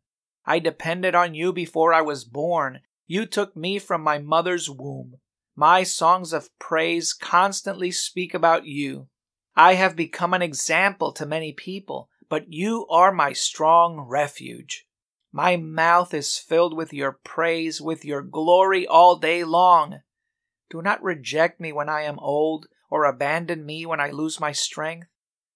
I 0.44 0.58
depended 0.58 1.14
on 1.14 1.34
you 1.34 1.52
before 1.52 1.94
I 1.94 2.02
was 2.02 2.24
born. 2.24 2.80
You 3.06 3.26
took 3.26 3.56
me 3.56 3.78
from 3.78 4.02
my 4.02 4.18
mother's 4.18 4.68
womb. 4.68 5.14
My 5.54 5.84
songs 5.84 6.32
of 6.32 6.50
praise 6.58 7.12
constantly 7.12 7.92
speak 7.92 8.34
about 8.34 8.66
you. 8.66 9.06
I 9.54 9.74
have 9.74 9.94
become 9.94 10.34
an 10.34 10.42
example 10.42 11.12
to 11.12 11.24
many 11.24 11.52
people, 11.52 12.10
but 12.28 12.52
you 12.52 12.88
are 12.88 13.12
my 13.12 13.32
strong 13.32 14.00
refuge. 14.00 14.85
My 15.36 15.58
mouth 15.58 16.14
is 16.14 16.38
filled 16.38 16.74
with 16.74 16.94
your 16.94 17.12
praise, 17.12 17.78
with 17.78 18.06
your 18.06 18.22
glory 18.22 18.86
all 18.86 19.16
day 19.16 19.44
long. 19.44 20.00
Do 20.70 20.80
not 20.80 21.02
reject 21.02 21.60
me 21.60 21.72
when 21.72 21.90
I 21.90 22.04
am 22.04 22.18
old, 22.20 22.68
or 22.88 23.04
abandon 23.04 23.66
me 23.66 23.84
when 23.84 24.00
I 24.00 24.12
lose 24.12 24.40
my 24.40 24.52
strength. 24.52 25.08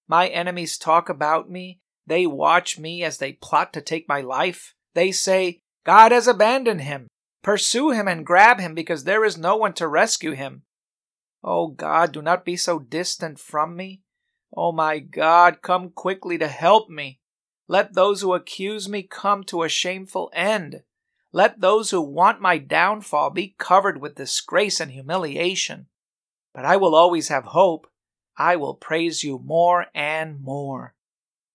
My 0.07 0.27
enemies 0.27 0.77
talk 0.77 1.09
about 1.09 1.49
me. 1.49 1.79
They 2.05 2.27
watch 2.27 2.77
me 2.77 3.03
as 3.03 3.17
they 3.17 3.33
plot 3.33 3.73
to 3.73 3.81
take 3.81 4.07
my 4.07 4.21
life. 4.21 4.75
They 4.93 5.11
say, 5.11 5.61
God 5.83 6.11
has 6.11 6.27
abandoned 6.27 6.81
him. 6.81 7.07
Pursue 7.41 7.89
him 7.89 8.07
and 8.07 8.23
grab 8.23 8.59
him 8.59 8.75
because 8.75 9.03
there 9.03 9.25
is 9.25 9.35
no 9.35 9.55
one 9.55 9.73
to 9.73 9.87
rescue 9.87 10.33
him. 10.33 10.61
Oh 11.43 11.69
God, 11.69 12.11
do 12.11 12.21
not 12.21 12.45
be 12.45 12.55
so 12.55 12.77
distant 12.77 13.39
from 13.39 13.75
me. 13.75 14.03
Oh 14.55 14.73
my 14.73 14.99
God, 14.99 15.63
come 15.63 15.89
quickly 15.89 16.37
to 16.37 16.47
help 16.47 16.87
me. 16.87 17.20
Let 17.71 17.93
those 17.93 18.19
who 18.19 18.33
accuse 18.33 18.89
me 18.89 19.01
come 19.01 19.45
to 19.45 19.63
a 19.63 19.69
shameful 19.69 20.29
end. 20.33 20.83
Let 21.31 21.61
those 21.61 21.91
who 21.91 22.01
want 22.01 22.41
my 22.41 22.57
downfall 22.57 23.29
be 23.29 23.55
covered 23.57 24.01
with 24.01 24.15
disgrace 24.15 24.81
and 24.81 24.91
humiliation. 24.91 25.85
But 26.53 26.65
I 26.65 26.75
will 26.75 26.93
always 26.93 27.29
have 27.29 27.45
hope. 27.45 27.87
I 28.37 28.57
will 28.57 28.73
praise 28.73 29.23
you 29.23 29.39
more 29.41 29.85
and 29.95 30.41
more. 30.41 30.95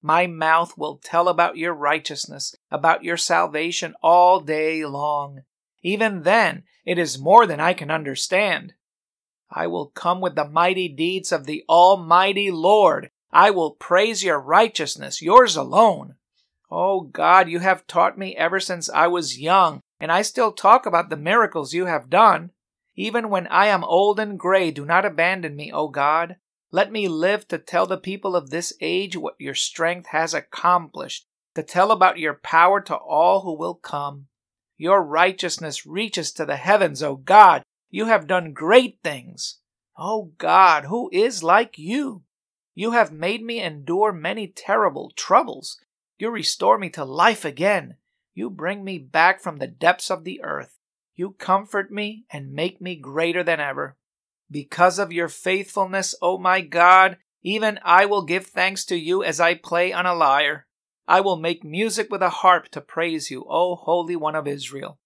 My 0.01 0.27
mouth 0.27 0.79
will 0.79 0.97
tell 0.97 1.29
about 1.29 1.59
your 1.59 1.75
righteousness, 1.75 2.57
about 2.71 3.05
your 3.05 3.19
salvation 3.19 3.95
all 4.03 4.41
day 4.41 4.87
long. 4.87 5.43
Even 5.83 6.23
then, 6.23 6.63
it 6.87 6.99
is 6.99 7.19
more 7.19 7.47
than 7.47 7.61
I 7.61 7.75
can 7.75 7.91
understand. 7.91 8.73
I 9.51 9.67
will 9.67 9.89
come 9.89 10.23
with 10.23 10.35
the 10.35 10.49
mighty 10.49 10.89
deeds 10.89 11.31
of 11.31 11.45
the 11.45 11.63
Almighty 11.69 12.51
Lord. 12.51 13.11
I 13.37 13.51
will 13.51 13.73
praise 13.73 14.25
your 14.25 14.41
righteousness, 14.41 15.21
yours 15.21 15.57
alone. 15.57 16.15
Oh 16.71 17.03
God, 17.03 17.51
you 17.51 17.59
have 17.59 17.87
taught 17.87 18.17
me 18.17 18.35
ever 18.35 18.59
since 18.59 18.89
I 18.89 19.09
was 19.09 19.39
young, 19.39 19.81
and 20.01 20.11
I 20.11 20.23
still 20.23 20.53
talk 20.53 20.87
about 20.87 21.11
the 21.11 21.19
miracles 21.19 21.75
you 21.75 21.85
have 21.85 22.09
done. 22.09 22.53
Even 22.95 23.29
when 23.29 23.47
I 23.49 23.67
am 23.67 23.85
old 23.85 24.19
and 24.19 24.39
gray, 24.39 24.71
do 24.71 24.87
not 24.87 25.05
abandon 25.05 25.55
me, 25.55 25.71
O 25.71 25.89
God. 25.89 26.37
Let 26.71 26.91
me 26.91 27.09
live 27.09 27.47
to 27.49 27.59
tell 27.59 27.85
the 27.85 27.99
people 27.99 28.35
of 28.35 28.49
this 28.49 28.73
age 28.81 29.19
what 29.19 29.35
your 29.39 29.55
strength 29.55 30.07
has 30.07 30.33
accomplished, 30.33 31.27
to 31.57 31.63
tell 31.63 31.91
about 31.91 32.19
your 32.19 32.41
power 32.43 32.81
to 32.81 32.97
all 32.97 33.43
who 33.43 33.53
will 33.53 33.75
come. 33.75 34.29
Your 34.79 35.03
righteousness 35.03 35.85
reaches 35.85 36.33
to 36.33 36.47
the 36.47 36.57
heavens, 36.57 37.03
O 37.03 37.17
God. 37.17 37.65
You 37.91 38.07
have 38.07 38.27
done 38.27 38.55
great 38.55 39.01
things. 39.05 39.59
O 39.99 40.33
God, 40.39 40.87
who 40.87 41.11
is 41.13 41.43
like 41.43 41.77
you? 41.77 42.23
You 42.79 42.91
have 42.91 43.11
made 43.11 43.43
me 43.43 43.63
endure 43.63 44.13
many 44.13 44.47
terrible 44.47 45.11
troubles. 45.17 45.81
You 46.19 46.29
restore 46.29 46.77
me 46.77 46.91
to 46.91 47.07
life 47.07 47.43
again. 47.43 47.97
You 48.35 48.51
bring 48.51 48.85
me 48.85 48.99
back 48.99 49.41
from 49.41 49.57
the 49.57 49.67
depths 49.67 50.11
of 50.11 50.25
the 50.25 50.43
earth. 50.45 50.79
You 51.15 51.31
comfort 51.33 51.91
me 51.91 52.27
and 52.31 52.53
make 52.53 52.83
me 52.83 52.95
greater 52.95 53.43
than 53.43 53.61
ever. 53.61 53.97
Because 54.51 54.99
of 54.99 55.11
your 55.11 55.31
faithfulness, 55.31 56.15
O 56.21 56.37
my 56.37 56.61
God, 56.61 57.17
even 57.43 57.79
I 57.83 58.05
will 58.05 58.23
give 58.23 58.49
thanks 58.49 58.85
to 58.87 58.97
you 58.97 59.25
as 59.25 59.41
I 59.41 59.55
play 59.55 59.95
on 59.95 60.05
a 60.05 60.15
lyre. 60.15 60.67
I 61.09 61.23
will 61.23 61.37
make 61.37 61.65
music 61.65 62.11
with 62.11 62.21
a 62.21 62.29
harp 62.29 62.69
to 62.73 62.83
praise 62.83 63.31
you, 63.31 63.47
O 63.49 63.77
Holy 63.77 64.17
One 64.17 64.35
of 64.35 64.47
Israel. 64.47 64.99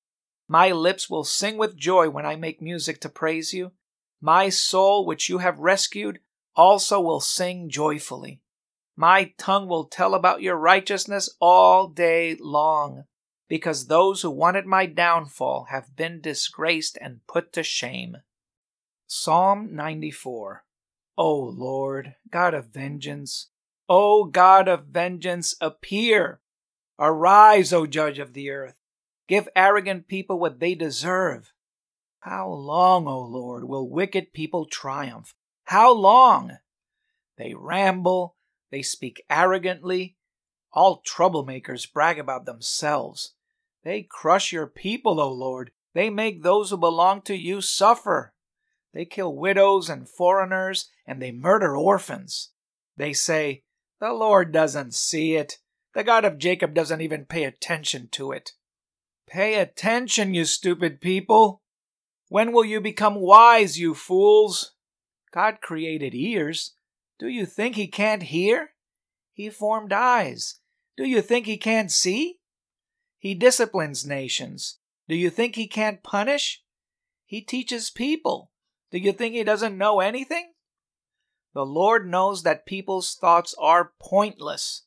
My 0.48 0.72
lips 0.72 1.09
will 1.09 1.22
sing 1.22 1.56
with 1.56 1.76
joy 1.76 2.11
when 2.11 2.26
I 2.26 2.35
make 2.35 2.61
music 2.61 3.00
to 3.02 3.09
praise 3.09 3.54
you. 3.54 3.70
My 4.20 4.48
soul, 4.48 5.06
which 5.06 5.28
you 5.28 5.38
have 5.38 5.61
rescued, 5.61 6.18
also 6.61 7.01
will 7.01 7.20
sing 7.20 7.70
joyfully. 7.70 8.42
My 8.94 9.33
tongue 9.38 9.66
will 9.66 9.87
tell 9.87 10.14
about 10.14 10.42
your 10.42 10.57
righteousness 10.57 11.35
all 11.40 11.88
day 11.88 12.37
long, 12.38 13.05
because 13.49 13.87
those 13.87 14.20
who 14.20 14.31
wanted 14.31 14.66
my 14.66 14.85
downfall 14.85 15.68
have 15.70 15.96
been 15.96 16.20
disgraced 16.20 16.99
and 17.01 17.27
put 17.27 17.55
to 17.55 17.62
shame. 17.62 18.18
Psalm 19.07 19.75
94 19.75 20.64
O 21.16 21.35
Lord, 21.35 22.14
God 22.31 22.53
of 22.53 22.66
vengeance, 22.66 23.49
O 23.88 24.25
God 24.25 24.68
of 24.68 24.85
vengeance, 24.85 25.57
appear. 25.62 26.40
Arise, 26.99 27.73
O 27.73 27.87
Judge 27.87 28.18
of 28.18 28.35
the 28.35 28.51
earth. 28.51 28.77
Give 29.29 29.49
arrogant 29.57 30.09
people 30.09 30.38
what 30.38 30.61
they 30.61 30.75
deserve. 30.75 31.55
How 32.20 32.51
long, 32.51 33.07
O 33.07 33.20
Lord, 33.20 33.64
will 33.64 33.88
wicked 33.88 34.35
people 34.35 34.66
triumph? 34.66 35.35
How 35.70 35.92
long? 35.92 36.59
They 37.38 37.54
ramble, 37.54 38.35
they 38.72 38.83
speak 38.83 39.22
arrogantly. 39.30 40.16
All 40.72 41.00
troublemakers 41.00 41.92
brag 41.92 42.18
about 42.18 42.44
themselves. 42.44 43.35
They 43.85 44.02
crush 44.02 44.50
your 44.50 44.66
people, 44.66 45.20
O 45.20 45.30
Lord. 45.33 45.70
They 45.94 46.11
make 46.11 46.42
those 46.42 46.70
who 46.70 46.76
belong 46.76 47.22
to 47.22 47.37
you 47.37 47.61
suffer. 47.61 48.35
They 48.92 49.04
kill 49.04 49.37
widows 49.37 49.88
and 49.88 50.09
foreigners, 50.09 50.90
and 51.06 51.22
they 51.22 51.30
murder 51.30 51.76
orphans. 51.76 52.50
They 52.96 53.12
say, 53.12 53.62
the 54.00 54.12
Lord 54.12 54.50
doesn't 54.50 54.94
see 54.94 55.37
it. 55.37 55.59
The 55.94 56.02
God 56.02 56.24
of 56.24 56.38
Jacob 56.38 56.74
doesn't 56.74 57.00
even 57.00 57.26
pay 57.26 57.44
attention 57.44 58.09
to 58.11 58.33
it. 58.33 58.54
Pay 59.28 59.54
attention, 59.54 60.35
you 60.35 60.46
stupid 60.46 61.00
people! 61.00 61.62
When 62.26 62.50
will 62.50 62.64
you 62.64 62.80
become 62.80 63.14
wise, 63.14 63.78
you 63.78 63.94
fools? 63.94 64.72
God 65.33 65.61
created 65.61 66.14
ears. 66.14 66.75
Do 67.19 67.29
you 67.29 67.47
think 67.47 67.77
he 67.77 67.87
can't 67.87 68.25
hear? 68.25 68.71
He 69.33 69.51
formed 69.51 69.93
eyes. 69.93 70.61
Do 70.97 71.05
you 71.05 71.23
think 71.23 71.47
he 71.47 71.57
can't 71.57 71.90
see? 71.90 72.40
He 73.19 73.35
disciplines 73.35 74.07
nations. 74.07 74.79
Do 75.09 75.14
you 75.14 75.31
think 75.31 75.57
he 75.57 75.66
can't 75.66 76.03
punish? 76.03 76.62
He 77.27 77.40
teaches 77.40 77.90
people. 77.90 78.51
Do 78.90 78.99
you 78.99 79.12
think 79.12 79.35
he 79.35 79.45
doesn't 79.45 79.79
know 79.79 80.01
anything? 80.01 80.53
The 81.55 81.66
Lord 81.66 82.09
knows 82.09 82.43
that 82.43 82.66
people's 82.66 83.14
thoughts 83.14 83.55
are 83.59 83.93
pointless. 84.01 84.85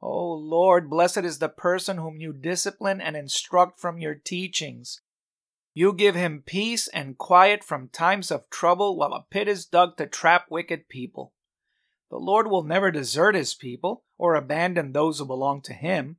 O 0.00 0.32
Lord, 0.32 0.90
blessed 0.90 1.18
is 1.18 1.38
the 1.38 1.48
person 1.48 1.98
whom 1.98 2.20
you 2.20 2.32
discipline 2.32 3.00
and 3.00 3.16
instruct 3.16 3.80
from 3.80 3.98
your 3.98 4.14
teachings. 4.14 5.00
You 5.76 5.92
give 5.92 6.14
him 6.14 6.44
peace 6.46 6.86
and 6.86 7.18
quiet 7.18 7.64
from 7.64 7.88
times 7.88 8.30
of 8.30 8.48
trouble 8.48 8.96
while 8.96 9.12
a 9.12 9.26
pit 9.28 9.48
is 9.48 9.66
dug 9.66 9.96
to 9.96 10.06
trap 10.06 10.46
wicked 10.48 10.88
people. 10.88 11.32
The 12.10 12.16
Lord 12.16 12.46
will 12.46 12.62
never 12.62 12.92
desert 12.92 13.34
his 13.34 13.54
people 13.54 14.04
or 14.16 14.36
abandon 14.36 14.92
those 14.92 15.18
who 15.18 15.26
belong 15.26 15.62
to 15.62 15.72
him. 15.72 16.18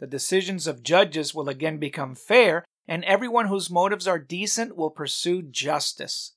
The 0.00 0.08
decisions 0.08 0.66
of 0.66 0.82
judges 0.82 1.32
will 1.32 1.48
again 1.48 1.78
become 1.78 2.16
fair, 2.16 2.64
and 2.88 3.04
everyone 3.04 3.46
whose 3.46 3.70
motives 3.70 4.08
are 4.08 4.18
decent 4.18 4.76
will 4.76 4.90
pursue 4.90 5.42
justice. 5.42 6.34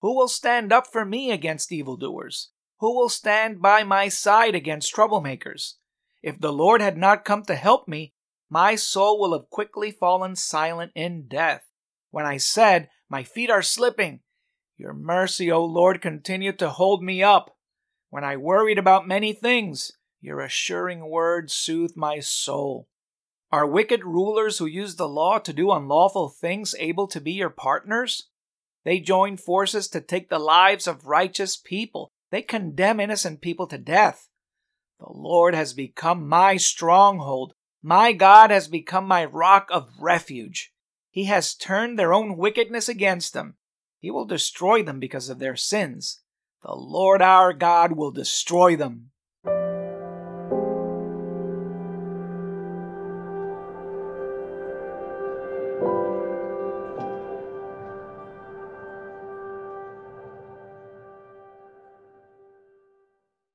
Who 0.00 0.16
will 0.16 0.28
stand 0.28 0.72
up 0.72 0.86
for 0.86 1.04
me 1.04 1.30
against 1.30 1.72
evildoers? 1.72 2.52
Who 2.78 2.96
will 2.96 3.10
stand 3.10 3.60
by 3.60 3.84
my 3.84 4.08
side 4.08 4.54
against 4.54 4.94
troublemakers? 4.94 5.74
If 6.22 6.40
the 6.40 6.52
Lord 6.52 6.80
had 6.80 6.96
not 6.96 7.26
come 7.26 7.42
to 7.44 7.54
help 7.54 7.86
me, 7.86 8.14
my 8.48 8.76
soul 8.76 9.20
will 9.20 9.32
have 9.38 9.50
quickly 9.50 9.90
fallen 9.90 10.36
silent 10.36 10.92
in 10.94 11.26
death. 11.28 11.66
When 12.12 12.26
I 12.26 12.36
said, 12.36 12.90
My 13.08 13.24
feet 13.24 13.50
are 13.50 13.62
slipping, 13.62 14.20
your 14.76 14.92
mercy, 14.92 15.50
O 15.50 15.64
Lord, 15.64 16.02
continued 16.02 16.58
to 16.58 16.68
hold 16.68 17.02
me 17.02 17.22
up. 17.22 17.56
When 18.10 18.22
I 18.22 18.36
worried 18.36 18.78
about 18.78 19.08
many 19.08 19.32
things, 19.32 19.92
your 20.20 20.40
assuring 20.40 21.08
words 21.08 21.54
soothed 21.54 21.96
my 21.96 22.20
soul. 22.20 22.86
Are 23.50 23.66
wicked 23.66 24.04
rulers 24.04 24.58
who 24.58 24.66
use 24.66 24.96
the 24.96 25.08
law 25.08 25.38
to 25.38 25.54
do 25.54 25.72
unlawful 25.72 26.28
things 26.28 26.74
able 26.78 27.06
to 27.08 27.20
be 27.20 27.32
your 27.32 27.50
partners? 27.50 28.28
They 28.84 29.00
join 29.00 29.38
forces 29.38 29.88
to 29.88 30.02
take 30.02 30.28
the 30.28 30.38
lives 30.38 30.86
of 30.86 31.06
righteous 31.06 31.56
people. 31.56 32.12
They 32.30 32.42
condemn 32.42 33.00
innocent 33.00 33.40
people 33.40 33.66
to 33.68 33.78
death. 33.78 34.28
The 35.00 35.10
Lord 35.10 35.54
has 35.54 35.72
become 35.72 36.28
my 36.28 36.58
stronghold. 36.58 37.54
My 37.82 38.12
God 38.12 38.50
has 38.50 38.68
become 38.68 39.06
my 39.06 39.24
rock 39.24 39.68
of 39.70 39.88
refuge. 39.98 40.71
He 41.12 41.26
has 41.26 41.54
turned 41.54 41.98
their 41.98 42.12
own 42.12 42.38
wickedness 42.38 42.88
against 42.88 43.34
them. 43.34 43.56
He 44.00 44.10
will 44.10 44.24
destroy 44.24 44.82
them 44.82 44.98
because 44.98 45.28
of 45.28 45.38
their 45.38 45.54
sins. 45.54 46.22
The 46.62 46.74
Lord 46.74 47.22
our 47.22 47.52
God 47.52 47.92
will 47.92 48.10
destroy 48.10 48.76
them. 48.76 49.11